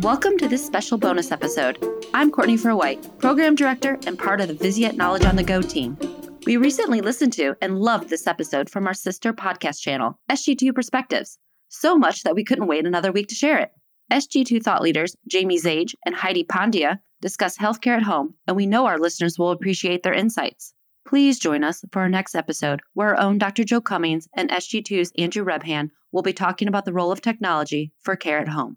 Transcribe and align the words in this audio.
Welcome 0.00 0.36
to 0.38 0.46
this 0.46 0.64
special 0.64 0.98
bonus 0.98 1.32
episode. 1.32 1.82
I'm 2.12 2.30
Courtney 2.30 2.58
White, 2.58 3.18
Program 3.18 3.54
Director 3.54 3.98
and 4.06 4.18
part 4.18 4.42
of 4.42 4.48
the 4.48 4.54
Vizient 4.54 4.96
Knowledge 4.96 5.24
on 5.24 5.36
the 5.36 5.42
Go 5.42 5.62
team. 5.62 5.96
We 6.44 6.58
recently 6.58 7.00
listened 7.00 7.32
to 7.34 7.56
and 7.62 7.80
loved 7.80 8.10
this 8.10 8.26
episode 8.26 8.68
from 8.68 8.86
our 8.86 8.92
sister 8.92 9.32
podcast 9.32 9.80
channel, 9.80 10.20
SG2 10.30 10.74
Perspectives, 10.74 11.38
so 11.70 11.96
much 11.96 12.24
that 12.24 12.34
we 12.34 12.44
couldn't 12.44 12.66
wait 12.66 12.84
another 12.86 13.10
week 13.10 13.28
to 13.28 13.34
share 13.34 13.58
it. 13.58 13.70
SG2 14.12 14.62
thought 14.62 14.82
leaders 14.82 15.16
Jamie 15.28 15.58
Zage 15.58 15.94
and 16.04 16.14
Heidi 16.14 16.44
Pandya 16.44 16.98
discuss 17.22 17.56
healthcare 17.56 17.96
at 17.96 18.02
home, 18.02 18.34
and 18.46 18.54
we 18.54 18.66
know 18.66 18.84
our 18.84 18.98
listeners 18.98 19.38
will 19.38 19.50
appreciate 19.50 20.02
their 20.02 20.12
insights. 20.12 20.74
Please 21.08 21.38
join 21.38 21.64
us 21.64 21.82
for 21.90 22.02
our 22.02 22.10
next 22.10 22.34
episode, 22.34 22.80
where 22.92 23.16
our 23.16 23.20
own 23.20 23.38
Dr. 23.38 23.64
Joe 23.64 23.80
Cummings 23.80 24.28
and 24.36 24.50
SG2's 24.50 25.12
Andrew 25.16 25.42
Rebhan 25.42 25.90
will 26.12 26.22
be 26.22 26.34
talking 26.34 26.68
about 26.68 26.84
the 26.84 26.92
role 26.92 27.10
of 27.10 27.22
technology 27.22 27.92
for 28.02 28.14
care 28.14 28.38
at 28.38 28.48
home. 28.48 28.76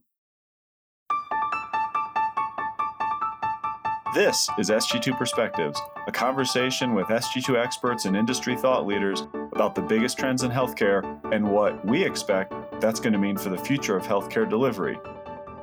This 4.16 4.50
is 4.58 4.72
SG2 4.72 5.16
Perspectives, 5.20 5.80
a 6.08 6.12
conversation 6.12 6.96
with 6.96 7.06
SG2 7.10 7.64
experts 7.64 8.06
and 8.06 8.18
industry 8.18 8.58
thought 8.58 8.88
leaders 8.88 9.28
about 9.54 9.76
the 9.76 9.84
biggest 9.84 10.18
trends 10.18 10.42
in 10.42 10.50
healthcare 10.50 11.04
and 11.32 11.48
what 11.48 11.86
we 11.86 12.04
expect 12.04 12.52
that's 12.82 13.00
going 13.00 13.14
to 13.14 13.20
mean 13.20 13.38
for 13.38 13.50
the 13.50 13.58
future 13.58 13.96
of 13.96 14.08
healthcare 14.08 14.50
delivery. 14.50 14.98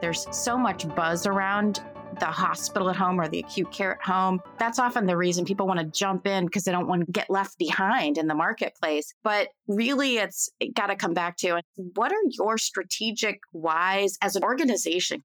There's 0.01 0.29
so 0.31 0.57
much 0.57 0.87
buzz 0.95 1.27
around 1.27 1.83
the 2.21 2.27
hospital 2.27 2.89
at 2.89 2.95
home 2.95 3.21
or 3.21 3.27
the 3.27 3.41
acute 3.41 3.73
care 3.73 3.95
at 3.95 4.03
home. 4.05 4.41
That's 4.61 4.79
often 4.79 5.07
the 5.07 5.17
reason 5.17 5.45
people 5.45 5.67
want 5.67 5.81
to 5.81 5.87
jump 5.87 6.25
in 6.29 6.45
because 6.45 6.63
they 6.63 6.73
don't 6.73 6.87
want 6.87 7.05
to 7.05 7.11
get 7.11 7.29
left 7.29 7.59
behind 7.59 8.17
in 8.17 8.29
the 8.29 8.35
marketplace. 8.37 9.13
But 9.25 9.49
really, 9.67 10.19
it's 10.19 10.51
got 10.73 10.87
to 10.87 10.95
come 10.95 11.15
back 11.15 11.37
to 11.39 11.61
what 11.75 12.13
are 12.13 12.23
your 12.31 12.59
strategic 12.59 13.41
whys 13.51 14.17
as 14.23 14.37
an 14.37 14.45
organization? 14.45 15.25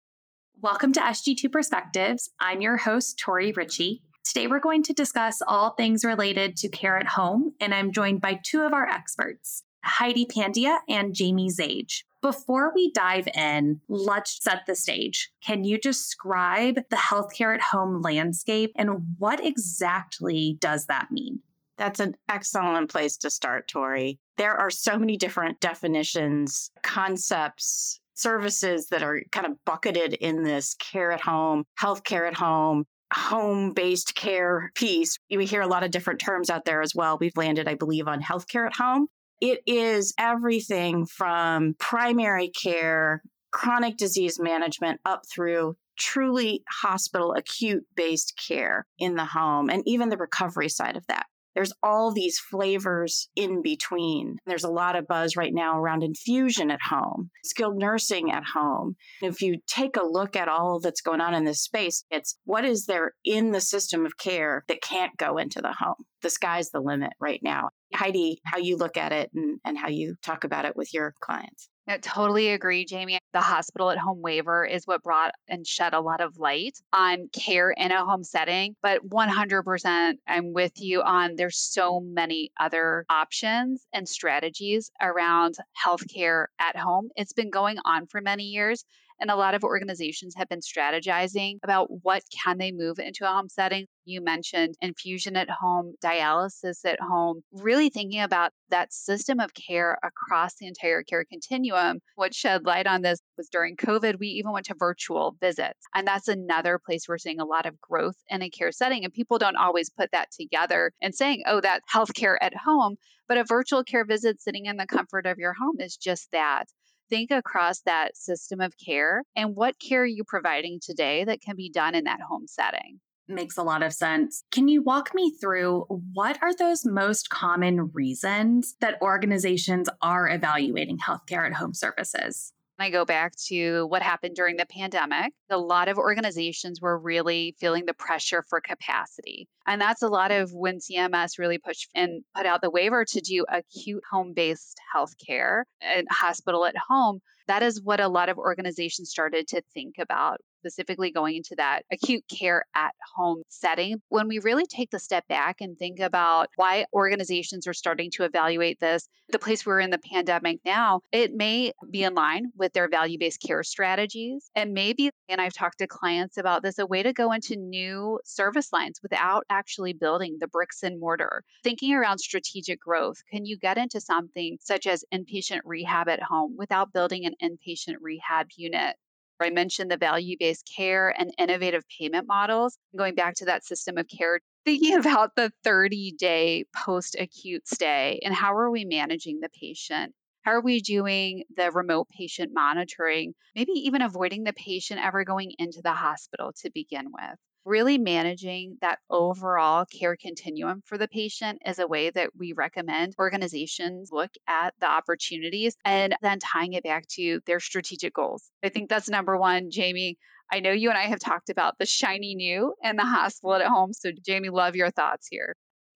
Welcome 0.64 0.94
to 0.94 1.00
SG2 1.00 1.52
Perspectives. 1.52 2.30
I'm 2.40 2.62
your 2.62 2.78
host, 2.78 3.18
Tori 3.18 3.52
Ritchie. 3.52 4.04
Today, 4.24 4.46
we're 4.46 4.60
going 4.60 4.84
to 4.84 4.94
discuss 4.94 5.42
all 5.48 5.72
things 5.72 6.06
related 6.06 6.56
to 6.58 6.70
care 6.70 7.00
at 7.00 7.08
home, 7.08 7.54
and 7.60 7.74
I'm 7.74 7.92
joined 7.92 8.22
by 8.22 8.40
two 8.44 8.62
of 8.62 8.72
our 8.72 8.88
experts, 8.88 9.64
Heidi 9.84 10.28
Pandya 10.28 10.78
and 10.88 11.16
Jamie 11.16 11.50
Zage. 11.50 12.04
Before 12.22 12.72
we 12.76 12.92
dive 12.92 13.28
in, 13.34 13.82
let's 13.90 14.38
set 14.44 14.68
the 14.68 14.76
stage. 14.76 15.32
Can 15.44 15.64
you 15.64 15.80
describe 15.80 16.76
the 16.92 16.96
healthcare 16.96 17.56
at 17.56 17.62
home 17.62 18.04
landscape 18.04 18.72
and 18.76 19.16
what 19.18 19.44
exactly 19.44 20.58
does 20.60 20.86
that 20.86 21.08
mean? 21.10 21.40
That's 21.80 22.00
an 22.00 22.14
excellent 22.30 22.92
place 22.92 23.18
to 23.18 23.32
start, 23.32 23.68
Tori. 23.68 24.20
There 24.38 24.56
are 24.56 24.70
so 24.70 25.00
many 25.00 25.18
different 25.18 25.60
definitions, 25.60 26.70
concepts, 26.84 28.00
services 28.22 28.88
that 28.88 29.04
are 29.04 29.22
kind 29.32 29.46
of 29.46 29.54
bucketed 29.66 30.14
in 30.14 30.44
this 30.44 30.76
care 30.76 31.12
at 31.12 31.22
home, 31.22 31.64
healthcare 31.80 32.28
at 32.28 32.38
home, 32.38 32.86
home 33.14 33.74
based 33.74 34.16
care 34.16 34.72
piece. 34.76 35.18
We 35.30 35.46
hear 35.46 35.62
a 35.62 35.68
lot 35.68 35.84
of 35.84 35.92
different 35.92 36.20
terms 36.20 36.50
out 36.50 36.66
there 36.66 36.82
as 36.82 36.96
well. 36.96 37.18
We've 37.20 37.36
landed, 37.36 37.68
I 37.68 37.76
believe, 37.76 38.08
on 38.08 38.22
healthcare 38.22 38.66
at 38.66 38.76
home. 38.76 39.08
It 39.42 39.62
is 39.66 40.14
everything 40.20 41.06
from 41.08 41.76
primary 41.80 42.50
care, 42.50 43.24
chronic 43.52 43.98
disease 43.98 44.40
management, 44.40 45.02
up 45.04 45.24
through 45.34 45.76
truly 45.98 46.64
hospital 46.70 47.34
acute 47.34 47.84
based 47.96 48.40
care 48.48 48.86
in 48.98 49.16
the 49.16 49.26
home 49.26 49.70
and 49.70 49.84
even 49.86 50.10
the 50.10 50.18
recovery 50.18 50.70
side 50.70 50.96
of 50.96 51.06
that. 51.08 51.26
There's 51.56 51.74
all 51.84 52.12
these 52.12 52.40
flavors 52.40 53.30
in 53.36 53.62
between. 53.62 54.38
There's 54.46 54.64
a 54.64 54.72
lot 54.72 54.96
of 54.96 55.08
buzz 55.08 55.36
right 55.36 55.54
now 55.54 55.80
around 55.80 56.04
infusion 56.04 56.72
at 56.72 56.82
home, 56.82 57.30
skilled 57.44 57.78
nursing 57.78 58.32
at 58.32 58.44
home. 58.54 58.96
If 59.22 59.42
you 59.42 59.58
take 59.68 59.98
a 59.98 60.06
look 60.06 60.36
at 60.36 60.48
all 60.48 60.80
that's 60.80 61.02
going 61.02 61.22
on 61.22 61.34
in 61.34 61.46
this 61.46 61.62
space, 61.62 62.06
it's 62.10 62.38
what 62.46 62.66
is 62.66 62.86
there 62.86 63.14
in 63.26 63.52
the 63.52 63.62
system 63.62 64.06
of 64.06 64.18
care 64.18 64.64
that 64.68 64.82
can't 64.82 65.16
go 65.18 65.38
into 65.38 65.62
the 65.62 65.74
home? 65.78 66.06
The 66.22 66.30
sky's 66.30 66.70
the 66.70 66.80
limit 66.80 67.14
right 67.20 67.40
now. 67.44 67.70
Heidi, 67.94 68.40
how 68.46 68.58
you 68.58 68.78
look 68.78 68.96
at 68.96 69.12
it 69.12 69.32
and, 69.34 69.60
and 69.66 69.78
how 69.78 69.90
you 69.90 70.16
talk 70.24 70.44
about 70.44 70.66
it 70.66 70.76
with 70.76 70.94
your 70.94 71.14
clients. 71.22 71.70
I 71.88 71.98
totally 71.98 72.50
agree, 72.50 72.86
Jamie. 72.86 73.20
The 73.34 73.42
hospital 73.42 73.90
at 73.92 73.98
home 73.98 74.22
waiver 74.22 74.66
is 74.66 74.88
what 74.88 75.04
brought 75.04 75.34
and 75.48 75.66
shed 75.68 75.94
a 75.94 76.00
lot 76.00 76.22
of 76.22 76.38
light 76.38 76.80
on 76.94 77.28
care 77.34 77.72
in 77.72 77.92
a 77.92 78.06
home 78.06 78.24
setting. 78.24 78.76
But 78.82 79.02
100%, 79.08 80.18
I'm 80.28 80.54
with 80.54 80.74
you 80.82 81.02
on 81.02 81.36
there's 81.36 81.58
so 81.58 82.00
many 82.00 82.52
other 82.60 83.06
options 83.10 83.86
and 83.94 84.08
strategies 84.08 84.92
around 85.02 85.56
healthcare 85.86 86.48
at 86.60 86.78
home. 86.78 87.10
It's 87.16 87.34
been 87.34 87.50
going 87.50 87.78
on 87.84 88.08
for 88.08 88.22
many 88.22 88.44
years. 88.46 88.86
And 89.22 89.30
a 89.30 89.36
lot 89.36 89.54
of 89.54 89.64
organizations 89.64 90.34
have 90.36 90.50
been 90.50 90.62
strategizing 90.62 91.58
about 91.64 91.90
what 92.02 92.24
can 92.44 92.58
they 92.58 92.72
move 92.72 92.98
into 92.98 93.24
a 93.24 93.32
home 93.32 93.50
setting. 93.50 93.86
You 94.04 94.20
mentioned 94.20 94.74
infusion 94.82 95.36
at 95.36 95.48
home, 95.48 95.94
dialysis 96.04 96.84
at 96.86 97.00
home, 97.00 97.44
really 97.52 97.90
thinking 97.90 98.22
about 98.22 98.52
that 98.70 98.92
system 98.92 99.40
of 99.40 99.54
care 99.54 100.00
across 100.04 100.56
the 100.56 100.66
entire 100.66 101.04
care 101.04 101.24
continuum. 101.24 102.00
What 102.16 102.34
shed 102.34 102.66
light 102.66 102.88
on 102.88 103.04
this 103.04 103.20
was 103.38 103.48
during 103.50 103.76
COVID, 103.76 104.18
we 104.20 104.28
even 104.28 104.54
went 104.54 104.66
to 104.66 104.76
virtual 104.78 105.36
visits. 105.40 105.80
And 105.94 106.08
that's 106.08 106.28
another 106.28 106.80
place 106.84 107.08
we're 107.08 107.20
seeing 107.20 107.40
a 107.40 107.46
lot 107.46 107.68
of 107.68 107.80
growth 107.80 108.18
in 108.28 108.42
a 108.42 108.50
care 108.50 108.72
setting. 108.72 109.04
And 109.04 109.14
people 109.14 109.38
don't 109.38 109.56
always 109.56 109.92
put 109.92 110.10
that 110.14 110.32
together 110.32 110.94
and 111.00 111.14
saying, 111.14 111.44
oh, 111.46 111.62
that's 111.62 111.86
healthcare 111.94 112.38
at 112.42 112.56
home. 112.56 112.96
But 113.28 113.38
a 113.38 113.44
virtual 113.44 113.84
care 113.84 114.04
visit 114.04 114.42
sitting 114.42 114.66
in 114.66 114.78
the 114.78 114.88
comfort 114.88 115.28
of 115.28 115.38
your 115.38 115.54
home 115.54 115.80
is 115.80 115.96
just 115.96 116.32
that 116.32 116.66
think 117.12 117.30
across 117.30 117.82
that 117.82 118.18
system 118.18 118.62
of 118.62 118.74
care 118.84 119.24
and 119.36 119.56
what 119.56 119.76
care 119.80 120.04
are 120.04 120.08
you 120.08 120.24
providing 120.26 120.80
today 120.82 121.26
that 121.26 121.42
can 121.42 121.56
be 121.56 121.70
done 121.70 121.94
in 121.94 122.06
that 122.06 122.22
home 122.22 122.48
setting? 122.48 123.00
Makes 123.28 123.58
a 123.58 123.64
lot 123.64 123.84
of 123.84 123.94
sense. 123.94 124.44
Can 124.52 124.68
you 124.68 124.82
walk 124.82 125.14
me 125.14 125.36
through 125.40 125.86
what 126.14 126.40
are 126.42 126.56
those 126.56 126.86
most 126.86 127.30
common 127.30 127.92
reasons 127.94 128.76
that 128.80 129.00
organizations 129.02 129.90
are 130.02 130.30
evaluating 130.30 130.98
healthcare 130.98 131.46
at 131.46 131.54
home 131.54 131.74
services? 131.74 132.54
I 132.82 132.90
go 132.90 133.06
back 133.06 133.34
to 133.48 133.86
what 133.88 134.02
happened 134.02 134.36
during 134.36 134.58
the 134.58 134.66
pandemic. 134.66 135.34
A 135.50 135.58
lot 135.58 135.88
of 135.88 135.98
organizations 135.98 136.82
were 136.82 136.98
really 136.98 137.56
feeling 137.60 137.86
the 137.86 137.94
pressure 137.94 138.44
for 138.50 138.60
capacity. 138.60 139.48
And 139.68 139.80
that's 139.80 140.02
a 140.02 140.08
lot 140.08 140.32
of 140.32 140.52
when 140.52 140.80
CMS 140.80 141.38
really 141.38 141.60
pushed 141.60 141.90
and 141.94 142.24
put 142.36 142.46
out 142.46 142.62
the 142.62 142.72
waiver 142.72 143.06
to 143.06 143.22
do 143.22 143.46
acute 143.50 144.04
home 144.12 144.34
based 144.34 144.80
healthcare 144.96 145.64
and 145.82 146.08
hospital 146.10 146.66
at 146.66 146.76
home. 146.90 147.20
That 147.48 147.64
is 147.64 147.82
what 147.82 148.00
a 148.00 148.08
lot 148.08 148.30
of 148.30 148.38
organizations 148.38 149.10
started 149.12 149.48
to 149.50 149.62
think 149.74 149.96
about 150.00 150.42
specifically 150.62 151.12
going 151.12 151.38
into 151.38 151.56
that 151.58 151.82
acute 151.92 152.24
care 152.30 152.66
at 152.76 152.94
home 153.16 153.42
setting. 153.50 154.00
When 154.10 154.28
we 154.28 154.38
really 154.38 154.68
take 154.68 154.92
the 154.92 155.00
step 155.00 155.28
back 155.28 155.60
and 155.60 155.76
think 155.76 156.00
about 156.00 156.50
why 156.56 156.86
organizations 156.94 157.66
are 157.66 157.74
starting 157.74 158.12
to 158.12 158.26
evaluate 158.26 158.80
this, 158.80 159.08
the 159.32 159.40
place 159.40 159.66
we're 159.66 159.80
in 159.80 159.90
the 159.90 159.98
pandemic 159.98 160.60
now, 160.64 161.02
it 161.12 161.34
may 161.34 161.72
be 161.90 162.04
in 162.04 162.14
line 162.14 162.52
with 162.56 162.74
their 162.74 162.88
value 162.88 163.18
based 163.18 163.42
care 163.42 163.64
strategies. 163.64 164.52
And 164.56 164.74
maybe, 164.74 165.10
and 165.28 165.42
I've 165.42 165.54
talked 165.54 165.80
to 165.80 165.88
clients 165.88 166.38
about 166.38 166.62
this, 166.62 166.78
a 166.78 166.86
way 166.86 167.02
to 167.02 167.12
go 167.12 167.32
into 167.32 167.56
new 167.56 168.20
service 168.24 168.72
lines 168.72 169.00
without 169.02 169.46
actually 169.50 169.94
building 169.94 170.38
the 170.40 170.48
bricks 170.48 170.84
and 170.84 171.00
mortar. 171.00 171.44
Thinking 171.64 171.96
around 171.96 172.20
strategic 172.20 172.80
growth, 172.80 173.24
can 173.32 173.46
you 173.46 173.58
get 173.58 173.80
into 173.80 174.00
something 174.00 174.58
such 174.62 174.86
as 174.86 175.04
inpatient 175.12 175.62
rehab 175.66 176.08
at 176.08 176.22
home 176.22 176.56
without 176.56 176.94
building 176.94 177.26
an 177.26 177.34
inpatient 177.42 177.96
rehab 178.02 178.48
unit? 178.56 178.96
I 179.44 179.50
mentioned 179.50 179.92
the 179.92 179.98
value 179.98 180.36
based 180.40 180.70
care 180.76 181.14
and 181.18 181.34
innovative 181.38 181.84
payment 182.00 182.28
models. 182.28 182.78
Going 182.96 183.16
back 183.16 183.36
to 183.36 183.46
that 183.46 183.66
system 183.66 183.98
of 183.98 184.08
care, 184.08 184.40
thinking 184.66 184.96
about 185.00 185.36
the 185.36 185.52
30 185.64 186.14
day 186.18 186.66
post 186.76 187.16
acute 187.20 187.68
stay 187.68 188.20
and 188.24 188.34
how 188.34 188.54
are 188.56 188.72
we 188.72 188.86
managing 188.86 189.40
the 189.40 189.50
patient? 189.50 190.14
How 190.44 190.52
are 190.54 190.62
we 190.62 190.82
doing 190.82 191.44
the 191.56 191.72
remote 191.72 192.08
patient 192.10 192.52
monitoring? 192.54 193.34
Maybe 193.56 193.74
even 193.74 194.02
avoiding 194.02 194.44
the 194.44 194.54
patient 194.54 195.00
ever 195.04 195.24
going 195.24 195.52
into 195.60 195.82
the 195.84 195.94
hospital 195.94 196.52
to 196.62 196.72
begin 196.72 197.06
with 197.12 197.38
really 197.66 197.98
managing 197.98 198.78
that 198.82 199.00
overall 199.10 199.86
care 199.86 200.16
continuum 200.16 200.82
for 200.86 200.98
the 200.98 201.08
patient 201.08 201.62
is 201.66 201.80
a 201.80 201.88
way 201.88 202.10
that 202.10 202.32
we 202.38 202.54
recommend 202.54 203.16
organizations 203.20 204.10
look 204.12 204.32
at 204.48 204.74
the 204.80 204.88
opportunities 204.90 205.76
and 205.86 206.16
then 206.22 206.40
tying 206.40 206.74
it 206.74 206.84
back 206.84 207.08
to 207.08 207.40
their 207.46 207.60
strategic 207.60 208.14
goals. 208.14 208.50
I 208.64 208.70
think 208.70 208.90
that's 208.90 209.10
number 209.10 209.38
one, 209.38 209.70
Jamie. 209.72 210.18
I 210.52 210.60
know 210.60 210.72
you 210.72 210.90
and 210.90 210.98
I 210.98 211.04
have 211.04 211.20
talked 211.20 211.50
about 211.50 211.78
the 211.78 211.86
shiny 211.86 212.36
new 212.36 212.74
and 212.84 212.98
the 213.00 213.04
hospital 213.06 213.56
at 213.56 213.66
home. 213.66 213.94
So, 213.94 214.12
Jamie, 214.26 214.50
love 214.50 214.76
your 214.76 214.92
thoughts 214.92 215.28
here. 215.30 215.56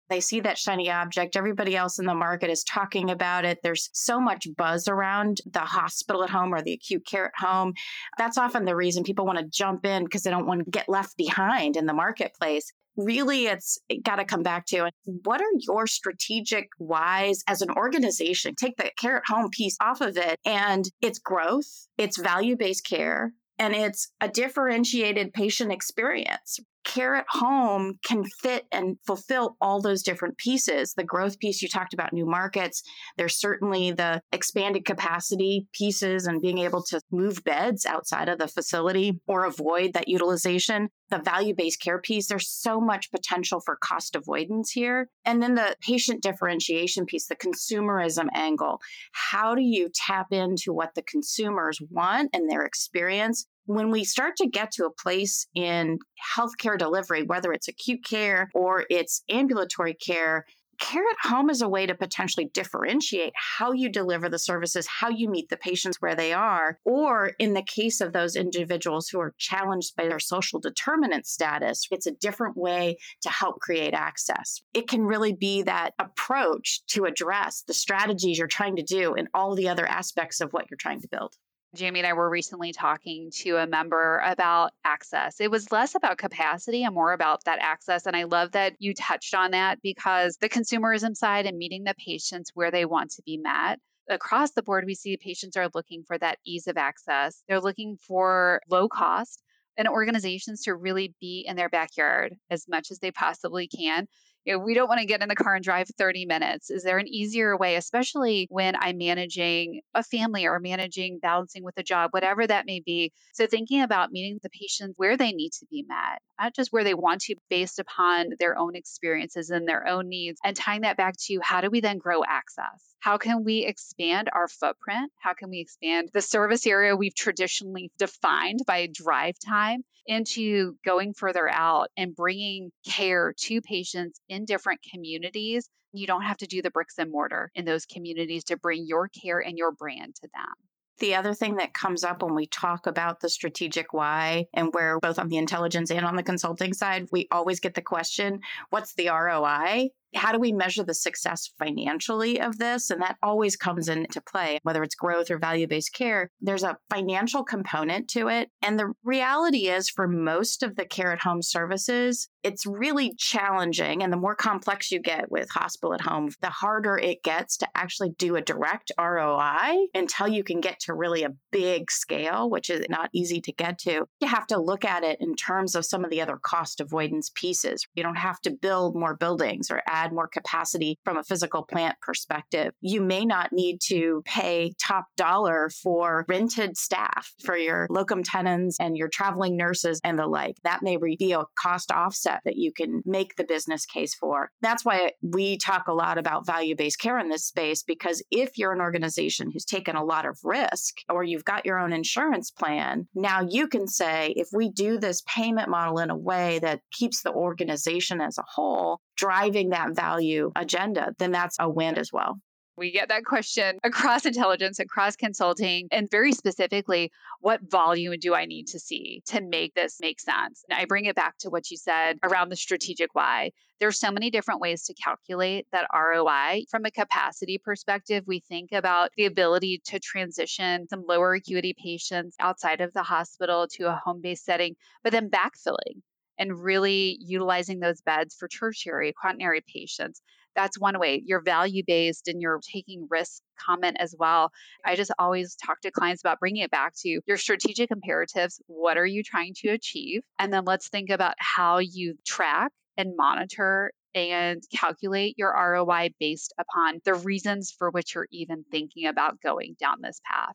They 0.09 0.21
see 0.21 0.41
that 0.41 0.59
shiny 0.59 0.91
object. 0.91 1.37
Everybody 1.37 1.77
else 1.77 1.99
in 1.99 2.07
the 2.07 2.15
market 2.15 2.51
is 2.51 2.65
talking 2.65 3.11
about 3.11 3.45
it. 3.45 3.59
There's 3.63 3.91
so 3.93 4.21
much 4.21 4.47
buzz 4.57 4.89
around 4.89 5.39
the 5.47 5.61
hospital 5.61 6.23
at 6.23 6.31
home 6.31 6.53
or 6.53 6.63
the 6.63 6.75
acute 6.75 7.07
care 7.07 7.27
at 7.27 7.45
home. 7.45 7.75
That's 8.19 8.39
often 8.39 8.65
the 8.65 8.77
reason 8.77 9.03
people 9.03 9.27
want 9.27 9.39
to 9.39 9.47
jump 9.47 9.87
in 9.87 10.05
because 10.05 10.23
they 10.23 10.31
don't 10.31 10.47
want 10.47 10.65
to 10.65 10.71
get 10.71 10.89
left 10.89 11.17
behind 11.17 11.77
in 11.77 11.87
the 11.87 11.95
marketplace 11.95 12.71
really 12.97 13.47
it's 13.47 13.77
got 14.05 14.17
to 14.17 14.25
come 14.25 14.45
back 14.45 14.65
to 14.67 14.89
what 15.25 15.41
are 15.41 15.51
your 15.59 15.85
strategic 15.85 16.69
whys 16.79 17.43
as 17.49 17.61
an 17.61 17.69
organization 17.73 18.55
take 18.55 18.77
the 18.77 18.89
care 18.97 19.17
at 19.17 19.25
home 19.27 19.51
piece 19.51 19.77
off 19.81 20.01
of 20.01 20.17
it 20.17 20.39
and 20.45 20.85
it's 21.03 21.19
growth 21.19 21.89
it's 21.99 22.17
value-based 22.17 22.87
care 22.87 23.33
and 23.59 23.75
it's 23.75 24.11
a 24.21 24.29
differentiated 24.29 25.33
patient 25.33 25.73
experience. 25.73 26.59
Care 26.85 27.15
at 27.15 27.27
home 27.31 27.99
can 28.05 28.25
fit 28.43 28.67
and 28.71 28.99
fulfill 29.07 29.57
all 29.61 29.81
those 29.81 30.03
different 30.03 30.37
pieces. 30.37 30.95
The 30.95 31.05
growth 31.05 31.39
piece 31.39 31.63
you 31.63 31.69
talked 31.69 31.95
about, 31.95 32.13
new 32.13 32.27
markets. 32.27 32.83
There's 33.17 33.39
certainly 33.39 33.93
the 33.93 34.21
expanded 34.33 34.85
capacity 34.85 35.67
pieces 35.73 36.27
and 36.27 36.43
being 36.43 36.59
able 36.59 36.83
to 36.85 37.01
move 37.11 37.43
beds 37.43 37.87
outside 37.87 38.29
of 38.29 38.39
the 38.39 38.49
facility 38.49 39.19
or 39.27 39.45
avoid 39.45 39.95
that 39.95 40.09
utilization. 40.09 40.89
The 41.11 41.19
value 41.19 41.55
based 41.57 41.81
care 41.81 42.01
piece, 42.01 42.29
there's 42.29 42.51
so 42.51 42.81
much 42.81 43.11
potential 43.11 43.61
for 43.61 43.77
cost 43.77 44.15
avoidance 44.15 44.71
here. 44.71 45.09
And 45.25 45.43
then 45.43 45.55
the 45.55 45.77
patient 45.81 46.23
differentiation 46.23 47.07
piece, 47.07 47.27
the 47.27 47.37
consumerism 47.37 48.29
angle. 48.35 48.81
How 49.13 49.55
do 49.55 49.63
you 49.63 49.91
tap 49.95 50.33
into 50.33 50.73
what 50.73 50.95
the 50.95 51.03
consumers 51.03 51.79
want 51.91 52.31
and 52.33 52.51
their 52.51 52.63
experience 52.63 53.47
when 53.67 53.91
we 53.91 54.05
start 54.05 54.37
to 54.37 54.49
get 54.49 54.71
to 54.73 54.85
a 54.85 54.91
place 54.91 55.47
in 55.55 55.99
healthcare 56.37 56.79
delivery, 56.79 57.23
whether 57.23 57.53
it's 57.53 57.69
acute 57.69 58.05
care 58.05 58.51
or 58.55 58.85
it's 58.91 59.23
ambulatory 59.31 59.95
care, 59.95 60.45
care 60.79 61.03
at 61.03 61.31
home 61.31 61.51
is 61.51 61.63
a 61.63 61.69
way 61.69 61.87
to 61.87 61.95
potentially 61.95 62.51
differentiate 62.53 63.33
how 63.37 63.73
you 63.73 63.89
deliver 63.89 64.29
the 64.29 64.39
services, 64.39 64.87
how 64.87 65.09
you 65.09 65.29
meet 65.29 65.49
the 65.49 65.57
patients 65.57 66.01
where 66.01 66.15
they 66.15 66.33
are, 66.33 66.79
or 66.85 67.33
in 67.39 67.55
the 67.55 67.63
case 67.63 68.01
of 68.01 68.13
those 68.13 68.37
individuals 68.37 69.09
who 69.09 69.21
are 69.21 69.35
challenged 69.39 69.95
by 69.97 70.07
their 70.09 70.19
social 70.19 70.61
determinant 70.61 71.27
status, 71.27 71.87
it's 71.91 72.07
a 72.07 72.13
different 72.13 72.57
way 72.57 72.97
to 73.23 73.31
help 73.31 73.61
create 73.61 73.95
access. 73.95 74.61
It 74.73 74.89
can 74.89 75.03
really 75.03 75.33
be 75.33 75.63
that 75.63 75.93
approach 75.99 76.85
to 76.89 77.05
address 77.05 77.63
the 77.67 77.75
strategies 77.75 78.39
you're 78.39 78.47
trying 78.47 78.77
to 78.77 78.83
do 78.83 79.15
and 79.15 79.29
all 79.35 79.55
the 79.55 79.69
other 79.69 79.87
aspects 79.87 80.41
of 80.41 80.53
what 80.53 80.67
you're 80.71 80.77
trying 80.77 81.01
to 81.01 81.09
build. 81.09 81.35
Jamie 81.75 82.01
and 82.01 82.07
I 82.07 82.13
were 82.13 82.31
recently 82.31 82.73
talking 82.73 83.31
to 83.39 83.57
a 83.57 83.67
member 83.67 84.23
about 84.25 84.73
access. 84.85 85.41
It 85.41 85.51
was 85.51 85.73
less 85.73 85.95
about 85.95 86.19
capacity 86.19 86.85
and 86.85 86.95
more 86.95 87.13
about 87.13 87.45
that 87.45 87.59
access. 87.61 88.07
And 88.07 88.17
I 88.17 88.25
love 88.25 88.53
that 88.53 88.75
you 88.79 88.95
touched 88.95 89.35
on 89.35 89.51
that 89.51 89.83
because 89.83 90.37
the 90.41 90.49
consumerism 90.49 91.17
side 91.17 91.47
and 91.47 91.59
meeting 91.59 91.85
the 91.85 91.95
patients 91.95 92.53
where 92.55 92.71
they 92.71 92.85
want 92.85 93.11
to 93.13 93.23
be 93.27 93.37
met. 93.37 93.79
Across 94.09 94.53
the 94.53 94.63
board, 94.63 94.85
we 94.87 94.95
see 94.95 95.17
patients 95.17 95.57
are 95.57 95.71
looking 95.75 96.05
for 96.07 96.17
that 96.19 96.39
ease 96.47 96.67
of 96.67 96.77
access. 96.77 97.43
They're 97.49 97.61
looking 97.61 97.97
for 97.97 98.61
low 98.71 98.89
cost 98.89 99.43
and 99.77 99.89
organizations 99.89 100.63
to 100.63 100.75
really 100.75 101.15
be 101.21 101.45
in 101.49 101.57
their 101.57 101.69
backyard 101.69 102.35
as 102.51 102.69
much 102.69 102.91
as 102.91 102.99
they 102.99 103.11
possibly 103.11 103.67
can 103.67 104.07
you 104.45 104.53
know, 104.53 104.59
we 104.59 104.75
don't 104.75 104.89
want 104.89 105.01
to 105.01 105.07
get 105.07 105.23
in 105.23 105.29
the 105.29 105.35
car 105.35 105.55
and 105.55 105.65
drive 105.65 105.89
30 105.99 106.27
minutes. 106.27 106.71
Is 106.71 106.83
there 106.83 106.99
an 106.99 107.09
easier 107.09 107.57
way, 107.57 107.77
especially 107.77 108.47
when 108.51 108.75
I'm 108.77 108.99
managing 108.99 109.81
a 109.95 110.03
family 110.03 110.47
or 110.47 110.61
managing 110.61 111.19
balancing 111.21 111.65
with 111.65 111.77
a 111.79 111.83
job, 111.83 112.11
whatever 112.13 112.47
that 112.47 112.67
may 112.67 112.81
be? 112.81 113.13
So, 113.35 113.47
thinking 113.47 113.83
about 113.83 114.13
meeting 114.13 114.39
the 114.43 114.51
patients 114.51 114.95
where 114.97 115.17
they 115.17 115.33
need 115.33 115.53
to 115.61 115.67
be 115.71 115.85
met, 115.89 116.21
not 116.41 116.55
just 116.55 116.73
where 116.73 116.85
they 116.85 116.95
want 116.95 117.23
to, 117.23 117.37
based 117.49 117.79
upon 117.79 118.31
their 118.39 118.59
own 118.59 118.77
experiences 118.77 119.51
and 119.51 119.69
their 119.69 119.87
own 119.87 120.09
needs, 120.09 120.41
and 120.45 120.57
tying 120.57 120.83
that 120.83 120.97
back 120.97 121.15
to 121.27 121.39
how 121.43 121.61
do 121.61 121.71
we 121.71 121.81
then 121.81 121.99
grow 121.99 122.23
access? 122.25 122.94
How 123.05 123.19
can 123.19 123.45
we 123.45 123.67
expand 123.67 124.31
our 124.33 124.49
footprint? 124.49 125.13
How 125.19 125.35
can 125.35 125.51
we 125.51 125.61
expand 125.61 126.09
the 126.15 126.23
service 126.23 126.67
area 126.67 126.97
we've 126.97 127.15
traditionally 127.15 127.91
defined 127.99 128.61
by 128.67 128.89
drive 128.91 129.35
time? 129.47 129.85
into 130.07 130.77
going 130.85 131.15
further 131.15 131.49
out 131.49 131.89
and 131.97 132.15
bringing 132.15 132.71
care 132.87 133.33
to 133.39 133.63
patients 133.63 134.21
in 134.29 134.45
different 134.45 134.81
communities. 134.93 135.67
You 135.95 136.07
don't 136.07 136.25
have 136.25 136.37
to 136.39 136.47
do 136.47 136.61
the 136.61 136.71
bricks 136.71 136.99
and 136.99 137.11
mortar 137.11 137.51
in 137.55 137.65
those 137.65 137.87
communities 137.87 138.45
to 138.45 138.59
bring 138.59 138.85
your 138.87 139.09
care 139.09 139.41
and 139.41 139.57
your 139.57 139.73
brand 139.73 140.15
to 140.17 140.29
them. 140.35 140.53
The 140.99 141.15
other 141.15 141.33
thing 141.33 141.57
that 141.57 141.73
comes 141.73 142.05
up 142.05 142.23
when 142.23 142.35
we 142.35 142.47
talk 142.47 142.87
about 142.87 143.21
the 143.21 143.31
strategic 143.31 143.95
why, 143.95 144.45
and 144.53 144.75
where 144.75 145.01
both 145.01 145.19
on 145.19 145.29
the 145.29 145.39
intelligence 145.39 145.91
and 145.91 146.05
on 146.05 146.17
the 146.17 146.23
consulting 146.23 146.75
side, 146.75 147.09
we 147.11 147.29
always 147.31 147.61
get 147.61 147.73
the 147.73 147.83
question 147.83 148.41
what's 148.69 148.95
the 148.95 149.09
ROI? 149.09 149.89
How 150.15 150.33
do 150.33 150.39
we 150.39 150.53
measure 150.53 150.85
the 150.85 150.95
success 150.95 151.51
financially 151.59 152.41
of 152.41 152.59
this? 152.59 152.91
And 152.91 153.03
that 153.03 153.17
always 153.23 153.57
comes 153.57 153.89
into 153.89 154.21
play, 154.21 154.59
whether 154.63 154.83
it's 154.83 154.95
growth 154.95 155.31
or 155.31 155.39
value 155.39 155.67
based 155.67 155.93
care. 155.93 156.31
There's 156.41 156.63
a 156.63 156.79
financial 156.91 157.45
component 157.45 158.09
to 158.11 158.29
it. 158.29 158.51
And 158.63 158.79
the 158.79 158.93
reality 159.03 159.69
is, 159.69 159.91
for 159.91 160.09
most 160.09 160.63
of 160.63 160.77
the 160.77 160.85
care 160.85 161.13
at 161.13 161.23
home 161.23 161.43
services, 161.43 162.29
it's 162.43 162.67
really 162.67 163.15
challenging. 163.17 164.03
And 164.03 164.13
the 164.13 164.19
more 164.19 164.35
complex 164.35 164.93
you 164.93 165.01
get 165.01 165.31
with 165.31 165.49
hospital 165.51 165.95
at 165.95 166.03
home, 166.03 166.31
the 166.43 166.51
harder 166.51 166.97
it 166.99 167.23
gets 167.23 167.57
to 167.59 167.69
actually 167.75 168.11
do 168.19 168.37
a 168.37 168.43
direct 168.43 168.93
ROI 168.99 169.87
until 169.95 170.29
you 170.29 170.45
can 170.45 170.61
get 170.61 170.81
to 170.81 170.95
really 170.95 171.25
a 171.25 171.35
big 171.51 171.91
scale, 171.91 172.51
which 172.51 172.71
is 172.71 172.85
not 172.89 173.11
easy 173.13 173.41
to 173.41 173.53
get 173.53 173.79
to. 173.79 174.05
You 174.21 174.29
have 174.29 174.47
to 174.49 174.61
look 174.61 174.85
at 174.85 175.03
it 175.03 175.19
in 175.21 175.35
terms 175.35 175.75
of 175.75 175.87
some 175.87 176.05
of 176.05 176.11
the 176.11 176.21
other 176.21 176.39
cost 176.41 176.81
avoidance 176.81 177.31
pieces. 177.35 177.87
You 177.95 178.03
don't 178.03 178.17
have 178.17 178.41
to 178.43 178.51
build 178.51 178.95
more 178.95 179.17
buildings 179.17 179.71
or 179.71 179.83
add 179.87 180.04
add 180.05 180.13
more 180.13 180.29
capacity 180.29 180.99
from 181.05 181.17
a 181.17 181.25
physical 181.25 181.63
plant 181.63 181.97
perspective. 182.01 182.73
You 182.81 183.01
may 183.01 183.25
not 183.25 183.53
need 183.53 183.81
to 183.89 184.23
pay 184.25 184.75
top 184.81 185.07
dollar 185.17 185.71
for 185.71 186.25
rented 186.29 186.77
staff 186.77 187.33
for 187.45 187.57
your 187.57 187.87
locum 187.91 188.23
tenens 188.23 188.77
and 188.79 188.97
your 188.97 189.09
traveling 189.09 189.57
nurses 189.57 190.01
and 190.05 190.19
the 190.19 190.27
like. 190.27 190.57
That 190.65 190.83
may 190.83 190.97
be 190.97 191.33
a 191.33 191.45
cost 191.59 191.91
offset 191.91 192.41
that 192.45 192.57
you 192.57 192.73
can 192.73 193.03
make 193.05 193.37
the 193.37 193.45
business 193.45 193.87
case 193.87 194.15
for. 194.15 194.51
That's 194.61 194.85
why 194.85 195.13
we 195.23 195.57
talk 195.59 195.89
a 195.89 195.95
lot 195.95 196.19
about 196.19 196.47
value 196.47 196.77
based 196.77 197.01
care 197.01 197.19
in 197.19 197.29
this 197.29 197.45
space 197.45 197.83
because 197.83 198.23
if 198.31 198.59
you're 198.59 198.73
an 198.73 198.81
organization 198.81 199.51
who's 199.51 199.65
taken 199.65 199.97
a 199.97 200.05
lot 200.05 200.27
of 200.27 200.39
risk 200.45 200.97
or 201.09 201.25
you've 201.25 201.45
got 201.45 201.65
your 201.65 201.79
own 201.79 201.93
insurance 201.93 202.51
plan, 202.51 203.07
now 203.15 203.41
you 203.41 203.69
can 203.69 203.87
say, 203.87 204.35
if 204.37 204.49
we 204.53 204.71
do 204.71 204.99
this 204.99 205.23
payment 205.27 205.69
model 205.69 205.99
in 205.99 206.11
a 206.11 206.17
way 206.17 206.59
that 206.61 206.81
keeps 206.93 207.23
the 207.23 207.33
organization 207.33 208.21
as 208.21 208.39
a 208.39 208.45
whole 208.47 209.01
driving 209.17 209.71
that 209.71 209.95
value 209.95 210.53
agenda, 210.57 211.15
then 211.19 211.33
that's 211.33 211.57
a 211.59 211.69
win 211.69 211.97
as 211.97 212.13
well. 212.13 212.39
We 212.77 212.91
get 212.91 213.09
that 213.11 213.25
question 213.25 213.79
across 213.85 214.27
intelligence, 214.27 214.81
across 214.81 215.15
consulting, 215.15 215.87
and 215.93 216.11
very 216.11 216.33
specifically, 216.33 217.13
what 217.41 217.61
volume 217.71 218.19
do 218.19 218.35
I 218.35 218.47
need 218.47 218.67
to 218.69 218.81
see 218.81 219.23
to 219.27 219.41
make 219.41 219.75
this 219.75 219.99
make 220.01 220.21
sense? 220.21 220.65
And 220.69 220.77
I 220.77 220.85
bring 220.85 221.05
it 221.05 221.15
back 221.15 221.39
to 221.41 221.51
what 221.51 221.71
you 221.71 221.77
said 221.77 222.19
around 222.25 222.49
the 222.49 222.57
strategic 222.57 223.15
why. 223.15 223.53
There's 223.79 224.01
so 224.01 224.11
many 224.11 224.29
different 224.31 224.61
ways 224.61 224.85
to 224.87 224.95
calculate 224.95 225.69
that 225.71 225.87
ROI. 225.95 226.65
From 226.69 226.85
a 226.85 226.91
capacity 226.91 227.59
perspective, 227.59 228.25
we 228.27 228.41
think 228.41 228.73
about 228.73 229.11
the 229.17 229.27
ability 229.27 229.81
to 229.87 230.01
transition 230.01 230.89
some 230.89 231.05
lower 231.09 231.35
acuity 231.35 231.77
patients 231.81 232.35
outside 232.41 232.81
of 232.81 232.93
the 232.93 233.05
hospital 233.05 233.69
to 233.75 233.85
a 233.85 234.01
home 234.05 234.21
based 234.21 234.45
setting, 234.45 234.75
but 235.05 235.13
then 235.13 235.31
backfilling 235.31 236.03
and 236.39 236.59
really 236.59 237.19
utilizing 237.21 237.81
those 237.81 238.01
beds 238.01 238.35
for 238.39 238.49
tertiary 238.49 239.13
quaternary 239.21 239.63
patients. 239.73 240.21
That's 240.55 240.79
one 240.79 240.99
way. 241.01 241.23
You're 241.25 241.43
value 241.43 241.83
based 241.87 242.29
and 242.29 242.41
you're 242.41 242.61
taking 242.73 243.09
risk 243.11 243.43
comment 243.59 243.97
as 243.99 244.15
well. 244.19 244.51
I 244.85 244.95
just 244.95 245.13
always 245.19 245.57
talk 245.57 245.81
to 245.81 245.91
clients 245.91 246.23
about 246.23 246.39
bringing 246.39 246.63
it 246.63 246.71
back 246.71 246.95
to 247.03 247.21
your 247.27 247.37
strategic 247.37 247.91
imperatives. 247.91 248.61
What 248.67 248.97
are 248.97 249.07
you 249.07 249.23
trying 249.23 249.55
to 249.59 249.71
achieve? 249.71 250.23
And 250.39 250.53
then 250.53 250.65
let's 250.65 250.89
think 250.89 251.11
about 251.11 251.35
how 251.39 251.79
you 251.79 252.15
track 252.25 252.71
and 252.97 253.15
monitor 253.17 253.91
and 254.15 254.63
calculate 254.73 255.35
your 255.37 255.53
ROI 255.53 256.11
based 256.21 256.55
upon 256.59 257.01
the 257.05 257.15
reasons 257.15 257.75
for 257.77 257.91
which 257.91 258.15
you're 258.15 258.29
even 258.31 258.65
thinking 258.71 259.07
about 259.07 259.41
going 259.41 259.75
down 259.81 259.97
this 260.03 260.21
path. 260.25 260.55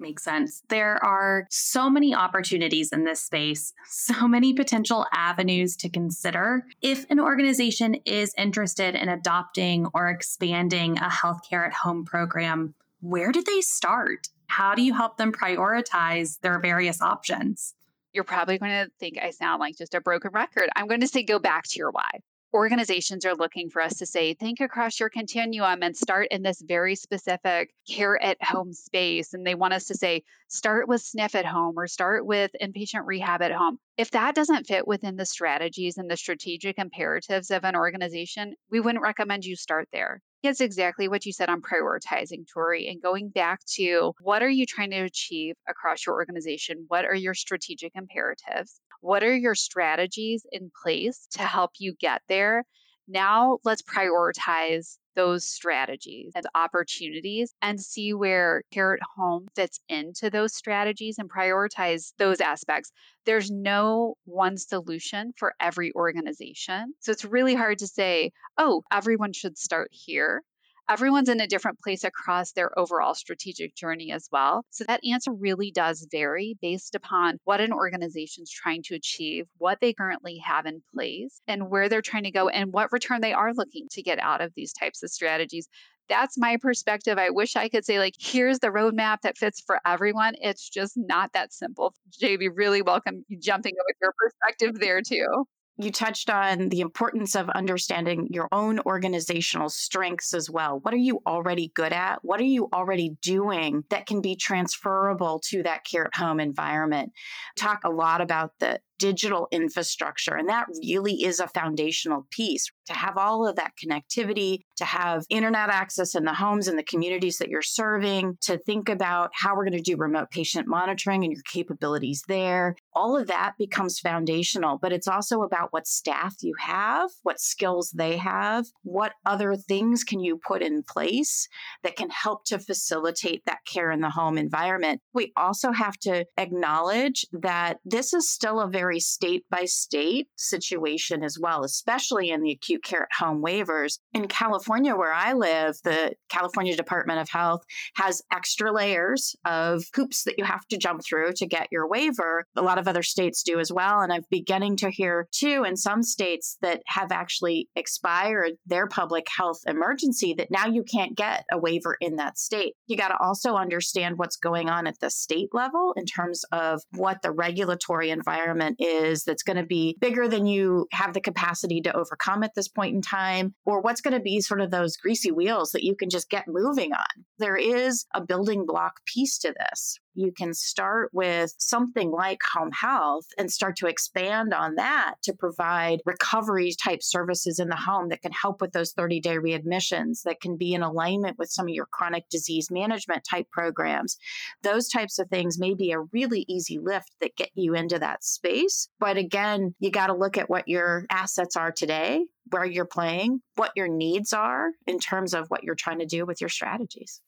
Makes 0.00 0.24
sense. 0.24 0.62
There 0.68 1.02
are 1.04 1.46
so 1.50 1.90
many 1.90 2.14
opportunities 2.14 2.90
in 2.90 3.04
this 3.04 3.20
space, 3.20 3.74
so 3.86 4.26
many 4.26 4.54
potential 4.54 5.06
avenues 5.12 5.76
to 5.76 5.90
consider. 5.90 6.64
If 6.80 7.04
an 7.10 7.20
organization 7.20 7.96
is 8.06 8.34
interested 8.38 8.94
in 8.94 9.10
adopting 9.10 9.86
or 9.92 10.08
expanding 10.08 10.96
a 10.96 11.10
healthcare 11.10 11.66
at 11.66 11.74
home 11.74 12.06
program, 12.06 12.74
where 13.00 13.30
do 13.30 13.42
they 13.42 13.60
start? 13.60 14.28
How 14.46 14.74
do 14.74 14.82
you 14.82 14.94
help 14.94 15.18
them 15.18 15.32
prioritize 15.32 16.40
their 16.40 16.58
various 16.58 17.02
options? 17.02 17.74
You're 18.12 18.24
probably 18.24 18.58
going 18.58 18.72
to 18.72 18.90
think 18.98 19.18
I 19.22 19.30
sound 19.30 19.60
like 19.60 19.76
just 19.76 19.94
a 19.94 20.00
broken 20.00 20.32
record. 20.32 20.68
I'm 20.74 20.88
going 20.88 21.00
to 21.02 21.08
say 21.08 21.22
go 21.22 21.38
back 21.38 21.64
to 21.68 21.78
your 21.78 21.90
why 21.90 22.20
organizations 22.52 23.24
are 23.24 23.34
looking 23.34 23.70
for 23.70 23.80
us 23.80 23.98
to 23.98 24.06
say, 24.06 24.34
think 24.34 24.60
across 24.60 24.98
your 24.98 25.08
continuum 25.08 25.82
and 25.82 25.96
start 25.96 26.28
in 26.30 26.42
this 26.42 26.60
very 26.60 26.94
specific 26.94 27.72
care 27.88 28.20
at 28.22 28.42
home 28.42 28.72
space. 28.72 29.34
And 29.34 29.46
they 29.46 29.54
want 29.54 29.74
us 29.74 29.86
to 29.86 29.94
say, 29.94 30.24
start 30.48 30.88
with 30.88 31.02
SNF 31.02 31.34
at 31.36 31.46
home 31.46 31.78
or 31.78 31.86
start 31.86 32.26
with 32.26 32.50
inpatient 32.60 33.06
rehab 33.06 33.42
at 33.42 33.52
home. 33.52 33.78
If 33.96 34.10
that 34.12 34.34
doesn't 34.34 34.66
fit 34.66 34.86
within 34.86 35.16
the 35.16 35.26
strategies 35.26 35.96
and 35.96 36.10
the 36.10 36.16
strategic 36.16 36.78
imperatives 36.78 37.50
of 37.50 37.64
an 37.64 37.76
organization, 37.76 38.54
we 38.70 38.80
wouldn't 38.80 39.02
recommend 39.02 39.44
you 39.44 39.56
start 39.56 39.88
there. 39.92 40.20
It's 40.42 40.62
exactly 40.62 41.06
what 41.06 41.26
you 41.26 41.34
said 41.34 41.50
on 41.50 41.60
prioritizing, 41.60 42.46
Tori, 42.52 42.88
and 42.88 43.02
going 43.02 43.28
back 43.28 43.60
to 43.74 44.14
what 44.22 44.42
are 44.42 44.48
you 44.48 44.64
trying 44.64 44.90
to 44.90 45.02
achieve 45.02 45.54
across 45.68 46.06
your 46.06 46.14
organization? 46.14 46.86
What 46.88 47.04
are 47.04 47.14
your 47.14 47.34
strategic 47.34 47.92
imperatives? 47.94 48.80
What 49.00 49.22
are 49.22 49.34
your 49.34 49.54
strategies 49.54 50.44
in 50.52 50.70
place 50.82 51.26
to 51.32 51.42
help 51.42 51.72
you 51.78 51.94
get 51.98 52.22
there? 52.28 52.64
Now 53.08 53.58
let's 53.64 53.82
prioritize 53.82 54.98
those 55.16 55.44
strategies 55.44 56.32
and 56.34 56.46
opportunities 56.54 57.52
and 57.60 57.80
see 57.80 58.14
where 58.14 58.62
Care 58.70 58.94
at 58.94 59.00
Home 59.16 59.48
fits 59.56 59.80
into 59.88 60.30
those 60.30 60.54
strategies 60.54 61.18
and 61.18 61.28
prioritize 61.28 62.12
those 62.18 62.40
aspects. 62.40 62.92
There's 63.26 63.50
no 63.50 64.14
one 64.24 64.56
solution 64.56 65.32
for 65.36 65.54
every 65.60 65.92
organization. 65.94 66.94
So 67.00 67.10
it's 67.10 67.24
really 67.24 67.54
hard 67.54 67.78
to 67.78 67.86
say, 67.86 68.30
oh, 68.58 68.82
everyone 68.92 69.32
should 69.32 69.58
start 69.58 69.90
here 69.92 70.42
everyone's 70.90 71.28
in 71.28 71.40
a 71.40 71.46
different 71.46 71.78
place 71.78 72.02
across 72.04 72.52
their 72.52 72.76
overall 72.78 73.14
strategic 73.14 73.74
journey 73.76 74.10
as 74.10 74.28
well. 74.32 74.64
So 74.70 74.84
that 74.88 75.00
answer 75.08 75.32
really 75.32 75.70
does 75.70 76.06
vary 76.10 76.56
based 76.60 76.96
upon 76.96 77.38
what 77.44 77.60
an 77.60 77.72
organization's 77.72 78.50
trying 78.50 78.82
to 78.84 78.96
achieve, 78.96 79.46
what 79.58 79.78
they 79.80 79.92
currently 79.92 80.38
have 80.44 80.66
in 80.66 80.82
place, 80.92 81.40
and 81.46 81.70
where 81.70 81.88
they're 81.88 82.02
trying 82.02 82.24
to 82.24 82.32
go, 82.32 82.48
and 82.48 82.72
what 82.72 82.92
return 82.92 83.20
they 83.20 83.32
are 83.32 83.54
looking 83.54 83.86
to 83.92 84.02
get 84.02 84.18
out 84.18 84.40
of 84.40 84.52
these 84.56 84.72
types 84.72 85.02
of 85.02 85.10
strategies 85.10 85.68
that's 86.08 86.36
my 86.36 86.56
perspective. 86.56 87.18
I 87.18 87.30
wish 87.30 87.54
I 87.54 87.68
could 87.68 87.84
say, 87.84 88.00
like, 88.00 88.14
here's 88.18 88.58
the 88.58 88.66
roadmap 88.66 89.18
that 89.22 89.38
fits 89.38 89.62
for 89.64 89.78
everyone. 89.86 90.34
It's 90.40 90.68
just 90.68 90.94
not 90.96 91.32
that 91.34 91.52
simple. 91.52 91.94
Jamie, 92.10 92.48
really 92.48 92.82
welcome 92.82 93.24
jumping 93.38 93.74
in 93.74 93.84
with 93.86 93.96
your 94.02 94.12
perspective 94.18 94.80
there, 94.80 95.02
too 95.02 95.46
you 95.82 95.90
touched 95.90 96.30
on 96.30 96.68
the 96.68 96.80
importance 96.80 97.34
of 97.34 97.48
understanding 97.50 98.28
your 98.30 98.48
own 98.52 98.80
organizational 98.80 99.68
strengths 99.68 100.34
as 100.34 100.50
well. 100.50 100.80
What 100.80 100.94
are 100.94 100.98
you 100.98 101.20
already 101.26 101.72
good 101.74 101.92
at? 101.92 102.18
What 102.22 102.40
are 102.40 102.44
you 102.44 102.68
already 102.72 103.16
doing 103.22 103.84
that 103.90 104.06
can 104.06 104.20
be 104.20 104.36
transferable 104.36 105.40
to 105.46 105.62
that 105.62 105.84
care 105.84 106.06
at 106.06 106.14
home 106.14 106.40
environment? 106.40 107.12
Talk 107.56 107.80
a 107.84 107.90
lot 107.90 108.20
about 108.20 108.52
the 108.58 108.80
digital 109.00 109.48
infrastructure. 109.50 110.36
And 110.36 110.48
that 110.48 110.66
really 110.84 111.24
is 111.24 111.40
a 111.40 111.48
foundational 111.48 112.26
piece 112.30 112.70
to 112.86 112.92
have 112.92 113.16
all 113.16 113.48
of 113.48 113.56
that 113.56 113.72
connectivity, 113.82 114.60
to 114.76 114.84
have 114.84 115.24
internet 115.30 115.70
access 115.70 116.14
in 116.14 116.24
the 116.24 116.34
homes 116.34 116.68
and 116.68 116.78
the 116.78 116.84
communities 116.84 117.38
that 117.38 117.48
you're 117.48 117.62
serving, 117.62 118.36
to 118.42 118.58
think 118.58 118.88
about 118.88 119.30
how 119.32 119.56
we're 119.56 119.64
going 119.64 119.82
to 119.82 119.90
do 119.90 119.96
remote 119.96 120.30
patient 120.30 120.68
monitoring 120.68 121.24
and 121.24 121.32
your 121.32 121.42
capabilities 121.50 122.22
there. 122.28 122.76
All 122.94 123.16
of 123.16 123.26
that 123.28 123.54
becomes 123.58 123.98
foundational, 123.98 124.78
but 124.80 124.92
it's 124.92 125.08
also 125.08 125.42
about 125.42 125.72
what 125.72 125.86
staff 125.86 126.34
you 126.42 126.52
have, 126.60 127.10
what 127.22 127.40
skills 127.40 127.90
they 127.96 128.18
have, 128.18 128.66
what 128.82 129.12
other 129.24 129.56
things 129.56 130.04
can 130.04 130.20
you 130.20 130.38
put 130.46 130.62
in 130.62 130.82
place 130.82 131.48
that 131.82 131.96
can 131.96 132.10
help 132.10 132.44
to 132.46 132.58
facilitate 132.58 133.42
that 133.46 133.60
care 133.66 133.90
in 133.90 134.00
the 134.00 134.10
home 134.10 134.36
environment. 134.36 135.00
We 135.14 135.32
also 135.36 135.72
have 135.72 135.96
to 135.98 136.26
acknowledge 136.36 137.24
that 137.32 137.78
this 137.84 138.12
is 138.12 138.28
still 138.28 138.60
a 138.60 138.68
very 138.68 138.89
very 138.90 138.98
state 138.98 139.44
by 139.50 139.64
state 139.64 140.26
situation 140.36 141.22
as 141.22 141.38
well, 141.40 141.62
especially 141.62 142.30
in 142.30 142.42
the 142.42 142.50
acute 142.50 142.82
care 142.82 143.02
at 143.02 143.24
home 143.24 143.40
waivers. 143.40 143.98
In 144.14 144.26
California, 144.26 144.96
where 144.96 145.12
I 145.12 145.32
live, 145.32 145.76
the 145.84 146.14
California 146.28 146.76
Department 146.76 147.20
of 147.20 147.28
Health 147.28 147.62
has 147.94 148.20
extra 148.32 148.72
layers 148.72 149.36
of 149.44 149.84
hoops 149.94 150.24
that 150.24 150.38
you 150.38 150.44
have 150.44 150.66
to 150.70 150.76
jump 150.76 151.02
through 151.04 151.34
to 151.36 151.46
get 151.46 151.68
your 151.70 151.88
waiver. 151.88 152.44
A 152.56 152.62
lot 152.62 152.78
of 152.78 152.88
other 152.88 153.04
states 153.04 153.44
do 153.44 153.60
as 153.60 153.72
well. 153.72 154.00
And 154.00 154.12
I'm 154.12 154.24
beginning 154.28 154.76
to 154.78 154.90
hear 154.90 155.28
too 155.30 155.64
in 155.64 155.76
some 155.76 156.02
states 156.02 156.56
that 156.60 156.82
have 156.86 157.12
actually 157.12 157.68
expired 157.76 158.54
their 158.66 158.88
public 158.88 159.26
health 159.36 159.60
emergency 159.68 160.34
that 160.34 160.50
now 160.50 160.66
you 160.66 160.82
can't 160.82 161.16
get 161.16 161.44
a 161.52 161.58
waiver 161.58 161.96
in 162.00 162.16
that 162.16 162.38
state. 162.38 162.74
You 162.88 162.96
got 162.96 163.08
to 163.08 163.18
also 163.20 163.54
understand 163.54 164.18
what's 164.18 164.36
going 164.36 164.68
on 164.68 164.88
at 164.88 164.98
the 164.98 165.10
state 165.10 165.50
level 165.52 165.94
in 165.96 166.06
terms 166.06 166.44
of 166.50 166.82
what 166.96 167.22
the 167.22 167.30
regulatory 167.30 168.10
environment 168.10 168.79
is 168.80 169.24
that's 169.24 169.42
going 169.42 169.56
to 169.56 169.64
be 169.64 169.96
bigger 170.00 170.26
than 170.28 170.46
you 170.46 170.86
have 170.92 171.12
the 171.12 171.20
capacity 171.20 171.80
to 171.82 171.96
overcome 171.96 172.42
at 172.42 172.54
this 172.54 172.68
point 172.68 172.94
in 172.94 173.02
time, 173.02 173.54
or 173.64 173.80
what's 173.80 174.00
going 174.00 174.14
to 174.14 174.20
be 174.20 174.40
sort 174.40 174.60
of 174.60 174.70
those 174.70 174.96
greasy 174.96 175.30
wheels 175.30 175.72
that 175.72 175.84
you 175.84 175.94
can 175.94 176.10
just 176.10 176.30
get 176.30 176.48
moving 176.48 176.92
on. 176.92 177.24
There 177.38 177.56
is 177.56 178.06
a 178.14 178.20
building 178.20 178.66
block 178.66 179.00
piece 179.06 179.38
to 179.38 179.54
this 179.58 179.98
you 180.14 180.32
can 180.32 180.54
start 180.54 181.10
with 181.12 181.54
something 181.58 182.10
like 182.10 182.40
home 182.42 182.72
health 182.72 183.26
and 183.38 183.50
start 183.50 183.76
to 183.76 183.86
expand 183.86 184.52
on 184.52 184.76
that 184.76 185.14
to 185.22 185.32
provide 185.32 186.00
recovery 186.04 186.72
type 186.82 187.02
services 187.02 187.58
in 187.58 187.68
the 187.68 187.76
home 187.76 188.08
that 188.08 188.22
can 188.22 188.32
help 188.32 188.60
with 188.60 188.72
those 188.72 188.92
30 188.92 189.20
day 189.20 189.36
readmissions, 189.36 190.22
that 190.24 190.40
can 190.40 190.56
be 190.56 190.74
in 190.74 190.82
alignment 190.82 191.38
with 191.38 191.50
some 191.50 191.66
of 191.66 191.74
your 191.74 191.86
chronic 191.86 192.28
disease 192.30 192.70
management 192.70 193.24
type 193.28 193.46
programs. 193.50 194.16
Those 194.62 194.88
types 194.88 195.18
of 195.18 195.28
things 195.28 195.58
may 195.58 195.74
be 195.74 195.92
a 195.92 196.00
really 196.00 196.44
easy 196.48 196.78
lift 196.78 197.12
that 197.20 197.36
get 197.36 197.50
you 197.54 197.74
into 197.74 197.98
that 197.98 198.24
space. 198.24 198.88
But 198.98 199.16
again, 199.16 199.74
you 199.78 199.90
got 199.90 200.08
to 200.08 200.14
look 200.14 200.38
at 200.38 200.50
what 200.50 200.68
your 200.68 201.06
assets 201.10 201.56
are 201.56 201.72
today 201.72 202.24
where 202.50 202.64
you're 202.64 202.84
playing, 202.84 203.40
what 203.54 203.72
your 203.76 203.88
needs 203.88 204.32
are 204.32 204.70
in 204.86 204.98
terms 204.98 205.34
of 205.34 205.46
what 205.48 205.62
you're 205.62 205.74
trying 205.74 206.00
to 206.00 206.06
do 206.06 206.26
with 206.26 206.40
your 206.40 206.50
strategies. 206.50 207.20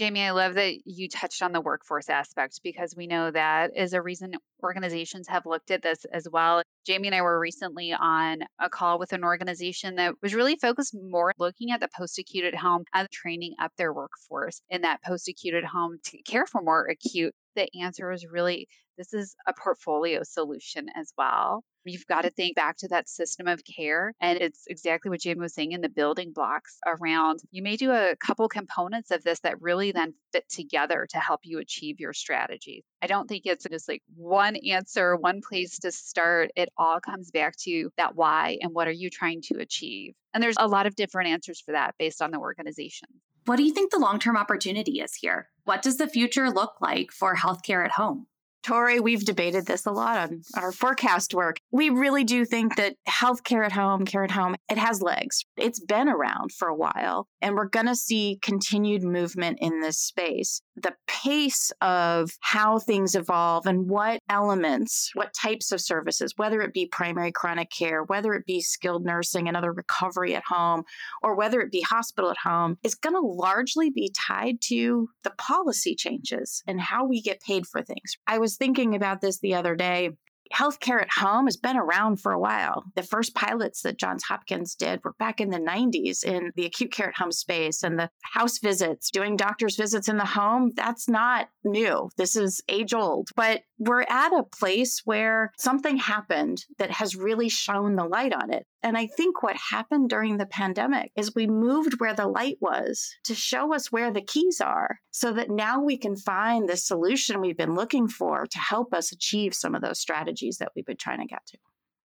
Jamie, 0.00 0.22
I 0.22 0.30
love 0.30 0.54
that 0.54 0.76
you 0.86 1.10
touched 1.10 1.42
on 1.42 1.52
the 1.52 1.60
workforce 1.60 2.08
aspect 2.08 2.60
because 2.64 2.96
we 2.96 3.06
know 3.06 3.30
that 3.30 3.72
is 3.76 3.92
a 3.92 4.00
reason 4.00 4.32
organizations 4.62 5.28
have 5.28 5.44
looked 5.44 5.70
at 5.70 5.82
this 5.82 6.06
as 6.10 6.26
well. 6.26 6.62
Jamie 6.86 7.08
and 7.08 7.14
I 7.14 7.20
were 7.20 7.38
recently 7.38 7.92
on 7.92 8.38
a 8.58 8.70
call 8.70 8.98
with 8.98 9.12
an 9.12 9.24
organization 9.24 9.96
that 9.96 10.14
was 10.22 10.34
really 10.34 10.56
focused 10.56 10.96
more 10.98 11.34
looking 11.38 11.70
at 11.70 11.80
the 11.80 11.88
post 11.94 12.18
acute 12.18 12.46
at 12.46 12.54
home 12.54 12.84
and 12.94 13.10
training 13.10 13.56
up 13.60 13.72
their 13.76 13.92
workforce 13.92 14.62
in 14.70 14.80
that 14.80 15.02
post 15.02 15.28
acute 15.28 15.52
at 15.52 15.66
home 15.66 15.98
to 16.04 16.22
care 16.22 16.46
for 16.46 16.62
more 16.62 16.86
acute. 16.86 17.34
The 17.54 17.68
answer 17.82 18.08
was 18.08 18.24
really 18.24 18.68
this 19.00 19.14
is 19.14 19.34
a 19.46 19.54
portfolio 19.54 20.22
solution 20.22 20.88
as 20.94 21.10
well. 21.16 21.64
You've 21.86 22.06
got 22.06 22.22
to 22.22 22.28
mm-hmm. 22.28 22.34
think 22.34 22.56
back 22.56 22.76
to 22.78 22.88
that 22.88 23.08
system 23.08 23.48
of 23.48 23.62
care. 23.64 24.12
And 24.20 24.38
it's 24.38 24.64
exactly 24.68 25.08
what 25.08 25.20
Jim 25.20 25.38
was 25.38 25.54
saying 25.54 25.72
in 25.72 25.80
the 25.80 25.88
building 25.88 26.32
blocks 26.34 26.76
around 26.86 27.40
you 27.50 27.62
may 27.62 27.76
do 27.76 27.92
a 27.92 28.14
couple 28.16 28.46
components 28.46 29.10
of 29.10 29.24
this 29.24 29.40
that 29.40 29.62
really 29.62 29.90
then 29.90 30.12
fit 30.34 30.46
together 30.50 31.06
to 31.08 31.18
help 31.18 31.40
you 31.44 31.60
achieve 31.60 31.98
your 31.98 32.12
strategy. 32.12 32.84
I 33.00 33.06
don't 33.06 33.26
think 33.26 33.46
it's 33.46 33.64
just 33.64 33.88
like 33.88 34.02
one 34.14 34.56
answer, 34.56 35.16
one 35.16 35.40
place 35.40 35.78
to 35.78 35.90
start. 35.90 36.50
It 36.54 36.68
all 36.76 37.00
comes 37.00 37.30
back 37.30 37.56
to 37.62 37.90
that 37.96 38.14
why 38.14 38.58
and 38.60 38.74
what 38.74 38.86
are 38.86 38.92
you 38.92 39.08
trying 39.08 39.40
to 39.44 39.60
achieve. 39.60 40.12
And 40.34 40.42
there's 40.42 40.56
a 40.58 40.68
lot 40.68 40.86
of 40.86 40.94
different 40.94 41.30
answers 41.30 41.58
for 41.58 41.72
that 41.72 41.94
based 41.98 42.20
on 42.20 42.32
the 42.32 42.38
organization. 42.38 43.08
What 43.46 43.56
do 43.56 43.62
you 43.62 43.72
think 43.72 43.90
the 43.90 43.98
long 43.98 44.18
term 44.18 44.36
opportunity 44.36 45.00
is 45.00 45.14
here? 45.14 45.48
What 45.64 45.80
does 45.80 45.96
the 45.96 46.06
future 46.06 46.50
look 46.50 46.74
like 46.82 47.10
for 47.10 47.34
healthcare 47.34 47.82
at 47.82 47.92
home? 47.92 48.26
Tori, 48.62 49.00
we've 49.00 49.24
debated 49.24 49.66
this 49.66 49.86
a 49.86 49.90
lot 49.90 50.16
on 50.18 50.42
our 50.56 50.72
forecast 50.72 51.34
work. 51.34 51.56
We 51.70 51.90
really 51.90 52.24
do 52.24 52.44
think 52.44 52.76
that 52.76 52.96
healthcare 53.08 53.64
at 53.64 53.72
home, 53.72 54.04
care 54.04 54.24
at 54.24 54.30
home, 54.30 54.56
it 54.70 54.78
has 54.78 55.02
legs. 55.02 55.44
It's 55.56 55.80
been 55.80 56.08
around 56.08 56.52
for 56.52 56.68
a 56.68 56.74
while, 56.74 57.26
and 57.40 57.54
we're 57.54 57.68
going 57.68 57.86
to 57.86 57.96
see 57.96 58.38
continued 58.42 59.02
movement 59.02 59.58
in 59.60 59.80
this 59.80 59.98
space. 59.98 60.62
The 60.82 60.94
pace 61.06 61.72
of 61.80 62.30
how 62.40 62.78
things 62.78 63.14
evolve 63.14 63.66
and 63.66 63.88
what 63.88 64.20
elements, 64.28 65.10
what 65.14 65.34
types 65.34 65.72
of 65.72 65.80
services, 65.80 66.34
whether 66.36 66.60
it 66.62 66.72
be 66.72 66.86
primary 66.86 67.32
chronic 67.32 67.70
care, 67.70 68.02
whether 68.04 68.32
it 68.34 68.46
be 68.46 68.60
skilled 68.60 69.04
nursing 69.04 69.48
and 69.48 69.56
other 69.56 69.72
recovery 69.72 70.34
at 70.34 70.44
home, 70.46 70.84
or 71.22 71.34
whether 71.34 71.60
it 71.60 71.70
be 71.70 71.82
hospital 71.82 72.30
at 72.30 72.38
home, 72.38 72.78
is 72.82 72.94
going 72.94 73.14
to 73.14 73.20
largely 73.20 73.90
be 73.90 74.12
tied 74.16 74.60
to 74.62 75.08
the 75.24 75.30
policy 75.38 75.94
changes 75.94 76.62
and 76.66 76.80
how 76.80 77.06
we 77.06 77.20
get 77.20 77.40
paid 77.42 77.66
for 77.66 77.82
things. 77.82 78.16
I 78.26 78.38
was 78.38 78.56
thinking 78.56 78.94
about 78.94 79.20
this 79.20 79.40
the 79.40 79.54
other 79.54 79.74
day. 79.74 80.10
Healthcare 80.54 81.00
at 81.00 81.10
home 81.10 81.46
has 81.46 81.56
been 81.56 81.76
around 81.76 82.20
for 82.20 82.32
a 82.32 82.38
while. 82.38 82.84
The 82.96 83.02
first 83.02 83.34
pilots 83.34 83.82
that 83.82 83.98
Johns 83.98 84.24
Hopkins 84.24 84.74
did 84.74 85.00
were 85.04 85.14
back 85.18 85.40
in 85.40 85.50
the 85.50 85.58
90s 85.58 86.24
in 86.24 86.50
the 86.56 86.66
acute 86.66 86.92
care 86.92 87.08
at 87.08 87.16
home 87.16 87.32
space 87.32 87.82
and 87.82 87.98
the 87.98 88.10
house 88.22 88.58
visits, 88.58 89.10
doing 89.10 89.36
doctor's 89.36 89.76
visits 89.76 90.08
in 90.08 90.16
the 90.16 90.24
home. 90.24 90.72
That's 90.74 91.08
not 91.08 91.48
new. 91.64 92.10
This 92.16 92.36
is 92.36 92.60
age 92.68 92.94
old. 92.94 93.28
But 93.36 93.62
we're 93.78 94.02
at 94.02 94.32
a 94.32 94.42
place 94.42 95.02
where 95.04 95.52
something 95.58 95.96
happened 95.96 96.64
that 96.78 96.90
has 96.90 97.16
really 97.16 97.48
shown 97.48 97.96
the 97.96 98.04
light 98.04 98.32
on 98.32 98.52
it. 98.52 98.66
And 98.82 98.96
I 98.96 99.06
think 99.06 99.42
what 99.42 99.56
happened 99.56 100.08
during 100.08 100.38
the 100.38 100.46
pandemic 100.46 101.12
is 101.16 101.34
we 101.34 101.46
moved 101.46 101.94
where 101.98 102.14
the 102.14 102.26
light 102.26 102.56
was 102.60 103.14
to 103.24 103.34
show 103.34 103.74
us 103.74 103.92
where 103.92 104.10
the 104.10 104.22
keys 104.22 104.60
are 104.60 105.00
so 105.10 105.32
that 105.34 105.50
now 105.50 105.82
we 105.82 105.98
can 105.98 106.16
find 106.16 106.68
the 106.68 106.76
solution 106.76 107.40
we've 107.40 107.56
been 107.56 107.74
looking 107.74 108.08
for 108.08 108.46
to 108.46 108.58
help 108.58 108.94
us 108.94 109.12
achieve 109.12 109.54
some 109.54 109.74
of 109.74 109.82
those 109.82 110.00
strategies 110.00 110.39
that 110.58 110.72
we've 110.74 110.86
been 110.86 110.96
trying 110.96 111.20
to 111.20 111.26
get 111.26 111.44
to. 111.46 111.58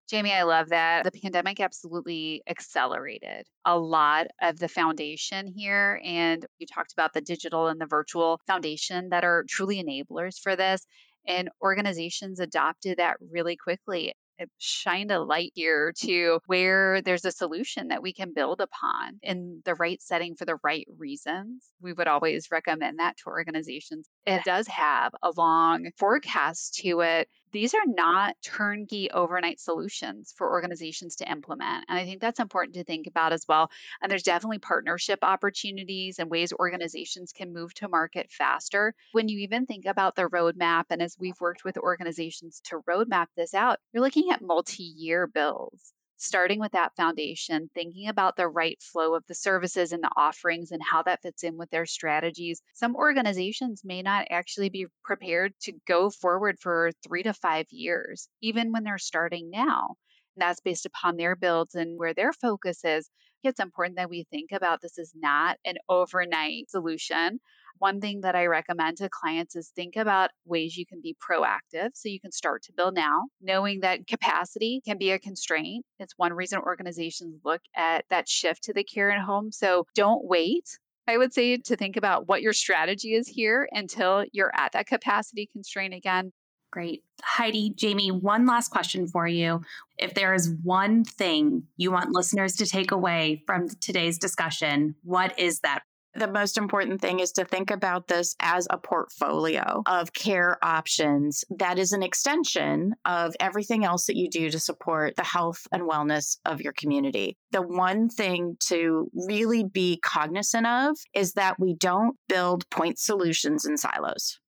Jamie, 0.07 0.33
I 0.33 0.43
love 0.43 0.69
that. 0.69 1.03
The 1.03 1.19
pandemic 1.19 1.59
absolutely 1.59 2.43
accelerated 2.47 3.47
a 3.65 3.77
lot 3.77 4.27
of 4.39 4.59
the 4.59 4.67
foundation 4.67 5.47
here. 5.47 5.99
And 6.03 6.45
you 6.59 6.67
talked 6.67 6.93
about 6.93 7.13
the 7.13 7.21
digital 7.21 7.67
and 7.67 7.81
the 7.81 7.87
virtual 7.87 8.39
foundation 8.45 9.09
that 9.09 9.23
are 9.23 9.45
truly 9.49 9.83
enablers 9.83 10.39
for 10.39 10.55
this. 10.55 10.85
And 11.27 11.49
organizations 11.59 12.39
adopted 12.39 12.97
that 12.97 13.17
really 13.31 13.55
quickly 13.55 14.13
it 14.37 14.49
shined 14.57 15.11
a 15.11 15.21
light 15.21 15.51
here 15.55 15.93
to 16.01 16.39
where 16.45 17.01
there's 17.01 17.25
a 17.25 17.31
solution 17.31 17.87
that 17.87 18.01
we 18.01 18.13
can 18.13 18.33
build 18.33 18.59
upon 18.61 19.19
in 19.21 19.61
the 19.65 19.75
right 19.75 20.01
setting 20.01 20.35
for 20.35 20.45
the 20.45 20.57
right 20.63 20.87
reasons. 20.97 21.63
We 21.81 21.93
would 21.93 22.07
always 22.07 22.51
recommend 22.51 22.99
that 22.99 23.17
to 23.17 23.27
organizations. 23.27 24.07
It 24.25 24.43
does 24.43 24.67
have 24.67 25.13
a 25.23 25.31
long 25.35 25.89
forecast 25.97 26.75
to 26.81 27.01
it 27.01 27.29
these 27.55 27.73
are 27.73 27.85
not 27.87 28.35
turnkey 28.43 29.09
overnight 29.11 29.61
solutions 29.61 30.33
for 30.35 30.51
organizations 30.51 31.15
to 31.15 31.31
implement. 31.31 31.85
And 31.87 31.97
I 31.97 32.03
think 32.03 32.19
that's 32.19 32.41
important 32.41 32.75
to 32.75 32.83
think 32.83 33.07
about 33.07 33.31
as 33.31 33.45
well. 33.47 33.71
And 34.01 34.11
there's 34.11 34.23
definitely 34.23 34.59
partnership 34.59 35.19
opportunities 35.21 36.19
and 36.19 36.29
ways 36.29 36.51
organizations 36.51 37.31
can 37.31 37.53
move 37.53 37.73
to 37.75 37.87
market 37.87 38.29
faster. 38.29 38.93
When 39.13 39.29
you 39.29 39.39
even 39.39 39.65
think 39.65 39.85
about 39.85 40.17
the 40.17 40.27
roadmap, 40.27 40.85
and 40.89 41.01
as 41.01 41.15
we've 41.17 41.39
worked 41.39 41.63
with 41.63 41.77
organizations 41.77 42.61
to 42.65 42.81
roadmap 42.89 43.27
this 43.37 43.53
out, 43.53 43.79
you're 43.93 44.03
looking 44.03 44.31
at 44.31 44.41
multi 44.41 44.83
year 44.83 45.25
builds 45.25 45.94
starting 46.17 46.59
with 46.59 46.71
that 46.71 46.95
foundation, 46.95 47.69
thinking 47.73 48.07
about 48.07 48.35
the 48.35 48.47
right 48.47 48.81
flow 48.81 49.15
of 49.15 49.23
the 49.27 49.35
services 49.35 49.91
and 49.91 50.03
the 50.03 50.11
offerings 50.15 50.71
and 50.71 50.81
how 50.81 51.03
that 51.03 51.21
fits 51.21 51.43
in 51.43 51.57
with 51.57 51.69
their 51.69 51.85
strategies. 51.85 52.61
Some 52.73 52.95
organizations 52.95 53.81
may 53.83 54.01
not 54.01 54.27
actually 54.29 54.69
be 54.69 54.87
prepared 55.03 55.53
to 55.63 55.73
go 55.87 56.09
forward 56.09 56.57
for 56.59 56.91
three 57.05 57.23
to 57.23 57.33
five 57.33 57.65
years, 57.69 58.29
even 58.41 58.71
when 58.71 58.83
they're 58.83 58.97
starting 58.97 59.49
now. 59.49 59.95
And 60.35 60.41
that's 60.41 60.61
based 60.61 60.85
upon 60.85 61.17
their 61.17 61.35
builds 61.35 61.75
and 61.75 61.97
where 61.97 62.13
their 62.13 62.33
focus 62.33 62.83
is. 62.83 63.09
It's 63.43 63.59
important 63.59 63.97
that 63.97 64.09
we 64.09 64.25
think 64.31 64.51
about 64.51 64.81
this 64.81 64.97
is 64.97 65.13
not 65.15 65.57
an 65.65 65.75
overnight 65.87 66.69
solution 66.69 67.39
one 67.79 68.01
thing 68.01 68.21
that 68.21 68.35
I 68.35 68.45
recommend 68.45 68.97
to 68.97 69.09
clients 69.09 69.55
is 69.55 69.71
think 69.75 69.95
about 69.95 70.31
ways 70.45 70.75
you 70.77 70.85
can 70.85 71.01
be 71.01 71.15
proactive 71.15 71.89
so 71.93 72.09
you 72.09 72.19
can 72.19 72.31
start 72.31 72.63
to 72.63 72.73
build 72.73 72.95
now, 72.95 73.23
knowing 73.41 73.81
that 73.81 74.07
capacity 74.07 74.81
can 74.85 74.97
be 74.97 75.11
a 75.11 75.19
constraint. 75.19 75.85
It's 75.99 76.13
one 76.17 76.33
reason 76.33 76.59
organizations 76.59 77.39
look 77.43 77.61
at 77.75 78.05
that 78.09 78.27
shift 78.27 78.63
to 78.63 78.73
the 78.73 78.83
care 78.83 79.11
at 79.11 79.21
home. 79.21 79.51
So 79.51 79.85
don't 79.95 80.25
wait. 80.25 80.65
I 81.07 81.17
would 81.17 81.33
say 81.33 81.57
to 81.57 81.75
think 81.75 81.97
about 81.97 82.27
what 82.27 82.41
your 82.41 82.53
strategy 82.53 83.13
is 83.13 83.27
here 83.27 83.67
until 83.71 84.25
you're 84.31 84.51
at 84.55 84.71
that 84.71 84.87
capacity 84.87 85.47
constraint 85.51 85.93
again. 85.93 86.31
Great. 86.71 87.03
Heidi, 87.23 87.71
Jamie, 87.75 88.11
one 88.11 88.45
last 88.45 88.69
question 88.69 89.07
for 89.07 89.27
you. 89.27 89.61
If 89.97 90.13
there 90.13 90.33
is 90.33 90.53
one 90.63 91.05
thing 91.05 91.63
you 91.77 91.91
want 91.91 92.11
listeners 92.11 92.55
to 92.57 92.65
take 92.65 92.91
away 92.91 93.43
from 93.45 93.69
today's 93.79 94.17
discussion, 94.17 94.95
what 95.03 95.37
is 95.39 95.59
that? 95.61 95.83
The 96.15 96.27
most 96.27 96.57
important 96.57 97.01
thing 97.01 97.19
is 97.19 97.31
to 97.33 97.45
think 97.45 97.71
about 97.71 98.07
this 98.07 98.35
as 98.39 98.67
a 98.69 98.77
portfolio 98.77 99.83
of 99.85 100.13
care 100.13 100.57
options 100.63 101.43
that 101.49 101.77
is 101.77 101.91
an 101.91 102.03
extension 102.03 102.95
of 103.05 103.35
everything 103.39 103.83
else 103.83 104.05
that 104.05 104.15
you 104.15 104.29
do 104.29 104.49
to 104.49 104.59
support 104.59 105.15
the 105.15 105.23
health 105.23 105.67
and 105.71 105.83
wellness 105.83 106.37
of 106.45 106.61
your 106.61 106.73
community. 106.73 107.37
The 107.51 107.61
one 107.61 108.09
thing 108.09 108.57
to 108.67 109.11
really 109.27 109.63
be 109.63 109.99
cognizant 110.03 110.65
of 110.65 110.97
is 111.13 111.33
that 111.33 111.59
we 111.59 111.75
don't 111.75 112.17
build 112.29 112.69
point 112.69 112.97
solutions 112.97 113.65
in 113.65 113.77
silos. 113.77 114.39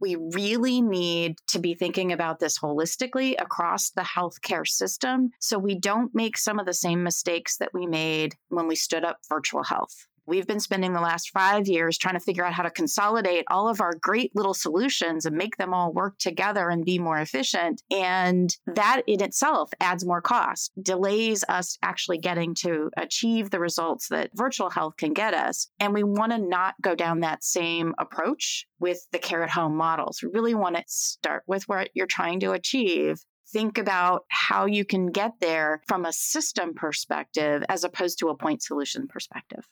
We 0.00 0.16
really 0.16 0.80
need 0.80 1.36
to 1.48 1.58
be 1.58 1.74
thinking 1.74 2.12
about 2.12 2.38
this 2.38 2.58
holistically 2.58 3.34
across 3.40 3.90
the 3.90 4.02
healthcare 4.02 4.66
system 4.66 5.30
so 5.40 5.58
we 5.58 5.78
don't 5.78 6.14
make 6.14 6.38
some 6.38 6.58
of 6.58 6.66
the 6.66 6.74
same 6.74 7.02
mistakes 7.02 7.56
that 7.58 7.74
we 7.74 7.86
made 7.86 8.34
when 8.48 8.68
we 8.68 8.76
stood 8.76 9.04
up 9.04 9.18
virtual 9.28 9.64
health. 9.64 10.06
We've 10.26 10.46
been 10.46 10.60
spending 10.60 10.92
the 10.92 11.00
last 11.00 11.30
five 11.30 11.68
years 11.68 11.96
trying 11.96 12.14
to 12.14 12.20
figure 12.20 12.44
out 12.44 12.52
how 12.52 12.64
to 12.64 12.70
consolidate 12.70 13.44
all 13.48 13.68
of 13.68 13.80
our 13.80 13.94
great 13.94 14.34
little 14.34 14.54
solutions 14.54 15.24
and 15.24 15.36
make 15.36 15.56
them 15.56 15.72
all 15.72 15.92
work 15.92 16.18
together 16.18 16.68
and 16.68 16.84
be 16.84 16.98
more 16.98 17.18
efficient. 17.18 17.82
And 17.92 18.54
that 18.66 19.02
in 19.06 19.22
itself 19.22 19.70
adds 19.80 20.04
more 20.04 20.20
cost, 20.20 20.72
delays 20.82 21.44
us 21.48 21.78
actually 21.82 22.18
getting 22.18 22.54
to 22.56 22.90
achieve 22.96 23.50
the 23.50 23.60
results 23.60 24.08
that 24.08 24.30
virtual 24.34 24.70
health 24.70 24.96
can 24.96 25.12
get 25.12 25.32
us. 25.32 25.68
And 25.78 25.94
we 25.94 26.02
want 26.02 26.32
to 26.32 26.38
not 26.38 26.74
go 26.82 26.94
down 26.94 27.20
that 27.20 27.44
same 27.44 27.94
approach 27.98 28.66
with 28.80 29.06
the 29.12 29.18
care 29.18 29.44
at 29.44 29.50
home 29.50 29.76
models. 29.76 30.20
We 30.22 30.30
really 30.32 30.54
want 30.54 30.76
to 30.76 30.82
start 30.86 31.44
with 31.46 31.68
what 31.68 31.90
you're 31.94 32.06
trying 32.06 32.40
to 32.40 32.52
achieve 32.52 33.20
think 33.52 33.78
about 33.78 34.24
how 34.28 34.66
you 34.66 34.84
can 34.84 35.06
get 35.06 35.30
there 35.40 35.80
from 35.86 36.04
a 36.04 36.12
system 36.12 36.74
perspective 36.74 37.62
as 37.68 37.84
opposed 37.84 38.18
to 38.18 38.28
a 38.28 38.36
point 38.36 38.60
solution 38.60 39.06
perspective. 39.06 39.64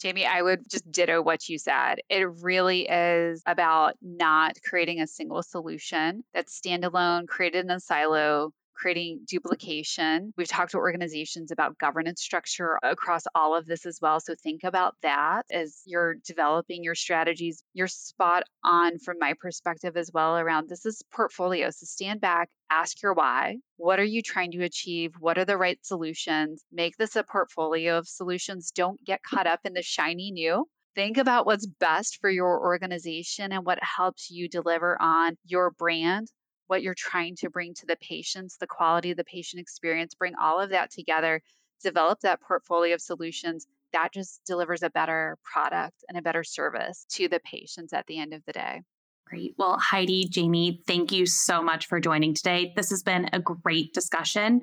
Jamie, 0.00 0.26
I 0.26 0.40
would 0.42 0.68
just 0.70 0.90
ditto 0.90 1.20
what 1.22 1.48
you 1.48 1.58
said. 1.58 2.00
It 2.08 2.26
really 2.42 2.88
is 2.88 3.42
about 3.46 3.96
not 4.00 4.56
creating 4.64 5.00
a 5.00 5.06
single 5.06 5.42
solution 5.42 6.24
that's 6.32 6.58
standalone, 6.58 7.28
created 7.28 7.64
in 7.66 7.70
a 7.70 7.80
silo, 7.80 8.52
creating 8.80 9.20
duplication. 9.28 10.32
We've 10.36 10.48
talked 10.48 10.72
to 10.72 10.78
organizations 10.78 11.50
about 11.50 11.78
governance 11.78 12.22
structure 12.22 12.78
across 12.82 13.24
all 13.34 13.54
of 13.54 13.66
this 13.66 13.84
as 13.84 13.98
well. 14.00 14.20
So 14.20 14.34
think 14.42 14.64
about 14.64 14.94
that 15.02 15.42
as 15.52 15.82
you're 15.84 16.14
developing 16.26 16.82
your 16.82 16.94
strategies. 16.94 17.62
You're 17.74 17.88
spot 17.88 18.44
on 18.64 18.98
from 18.98 19.16
my 19.18 19.34
perspective 19.38 19.96
as 19.96 20.10
well 20.12 20.38
around 20.38 20.68
this 20.68 20.86
is 20.86 21.02
portfolio. 21.12 21.70
So 21.70 21.84
stand 21.84 22.20
back, 22.20 22.48
ask 22.70 23.02
your 23.02 23.14
why. 23.14 23.56
What 23.76 24.00
are 24.00 24.04
you 24.04 24.22
trying 24.22 24.52
to 24.52 24.64
achieve? 24.64 25.12
What 25.18 25.38
are 25.38 25.44
the 25.44 25.58
right 25.58 25.78
solutions? 25.82 26.64
Make 26.72 26.96
this 26.96 27.16
a 27.16 27.24
portfolio 27.24 27.98
of 27.98 28.08
solutions. 28.08 28.70
Don't 28.74 29.04
get 29.04 29.22
caught 29.22 29.46
up 29.46 29.60
in 29.64 29.74
the 29.74 29.82
shiny 29.82 30.30
new 30.30 30.66
think 30.94 31.18
about 31.18 31.46
what's 31.46 31.66
best 31.66 32.18
for 32.20 32.28
your 32.28 32.60
organization 32.60 33.52
and 33.52 33.64
what 33.64 33.78
helps 33.82 34.30
you 34.30 34.48
deliver 34.48 35.00
on 35.00 35.36
your 35.44 35.70
brand, 35.70 36.28
what 36.70 36.82
you're 36.82 36.94
trying 36.94 37.34
to 37.34 37.50
bring 37.50 37.74
to 37.74 37.84
the 37.84 37.96
patients, 37.96 38.56
the 38.56 38.66
quality 38.66 39.10
of 39.10 39.16
the 39.16 39.24
patient 39.24 39.60
experience, 39.60 40.14
bring 40.14 40.34
all 40.40 40.60
of 40.60 40.70
that 40.70 40.88
together, 40.92 41.42
develop 41.82 42.20
that 42.20 42.40
portfolio 42.40 42.94
of 42.94 43.00
solutions. 43.00 43.66
That 43.92 44.12
just 44.12 44.40
delivers 44.46 44.84
a 44.84 44.90
better 44.90 45.36
product 45.42 46.04
and 46.08 46.16
a 46.16 46.22
better 46.22 46.44
service 46.44 47.04
to 47.10 47.26
the 47.26 47.40
patients 47.40 47.92
at 47.92 48.06
the 48.06 48.20
end 48.20 48.32
of 48.32 48.44
the 48.46 48.52
day. 48.52 48.82
Great. 49.26 49.54
Well, 49.58 49.78
Heidi, 49.78 50.28
Jamie, 50.28 50.80
thank 50.86 51.10
you 51.10 51.26
so 51.26 51.60
much 51.60 51.86
for 51.86 51.98
joining 51.98 52.34
today. 52.34 52.72
This 52.76 52.90
has 52.90 53.02
been 53.02 53.28
a 53.32 53.40
great 53.40 53.92
discussion. 53.92 54.60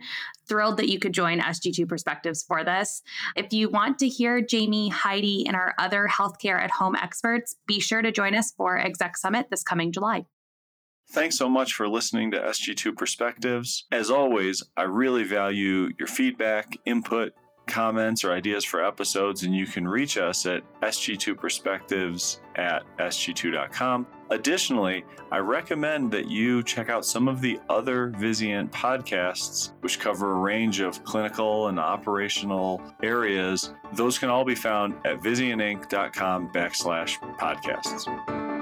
Thrilled 0.47 0.77
that 0.77 0.89
you 0.89 0.99
could 0.99 1.13
join 1.13 1.39
SG2 1.39 1.89
Perspectives 1.89 2.43
for 2.43 2.63
this. 2.63 3.01
If 3.35 3.51
you 3.51 3.69
want 3.69 3.99
to 3.99 4.07
hear 4.07 4.41
Jamie, 4.41 4.89
Heidi, 4.89 5.45
and 5.45 5.57
our 5.57 5.73
other 5.77 6.07
healthcare 6.09 6.61
at 6.61 6.71
home 6.71 6.95
experts, 6.95 7.55
be 7.65 7.81
sure 7.81 8.01
to 8.01 8.11
join 8.13 8.33
us 8.33 8.53
for 8.55 8.77
Exec 8.77 9.17
Summit 9.17 9.47
this 9.49 9.63
coming 9.63 9.91
July. 9.91 10.25
Thanks 11.09 11.37
so 11.37 11.47
much 11.47 11.73
for 11.73 11.87
listening 11.87 12.31
to 12.31 12.39
SG2 12.39 12.95
Perspectives. 12.95 13.85
As 13.91 14.11
always, 14.11 14.61
I 14.75 14.83
really 14.83 15.23
value 15.23 15.89
your 15.97 16.07
feedback, 16.07 16.77
input, 16.85 17.33
comments, 17.67 18.23
or 18.23 18.31
ideas 18.31 18.65
for 18.65 18.83
episodes, 18.83 19.43
and 19.43 19.55
you 19.55 19.67
can 19.67 19.87
reach 19.87 20.17
us 20.17 20.45
at 20.45 20.63
sg2perspectives 20.81 22.39
at 22.55 22.83
sg2.com. 22.97 24.07
Additionally, 24.29 25.05
I 25.31 25.37
recommend 25.37 26.11
that 26.11 26.29
you 26.29 26.63
check 26.63 26.89
out 26.89 27.05
some 27.05 27.27
of 27.27 27.39
the 27.39 27.59
other 27.69 28.11
Vizient 28.11 28.71
podcasts, 28.71 29.73
which 29.81 29.99
cover 29.99 30.31
a 30.33 30.39
range 30.39 30.79
of 30.79 31.03
clinical 31.03 31.67
and 31.67 31.79
operational 31.79 32.81
areas. 33.03 33.73
Those 33.93 34.17
can 34.17 34.29
all 34.29 34.43
be 34.43 34.55
found 34.55 34.95
at 35.05 35.21
vizientinc.com 35.21 36.49
backslash 36.51 37.17
podcasts. 37.37 38.56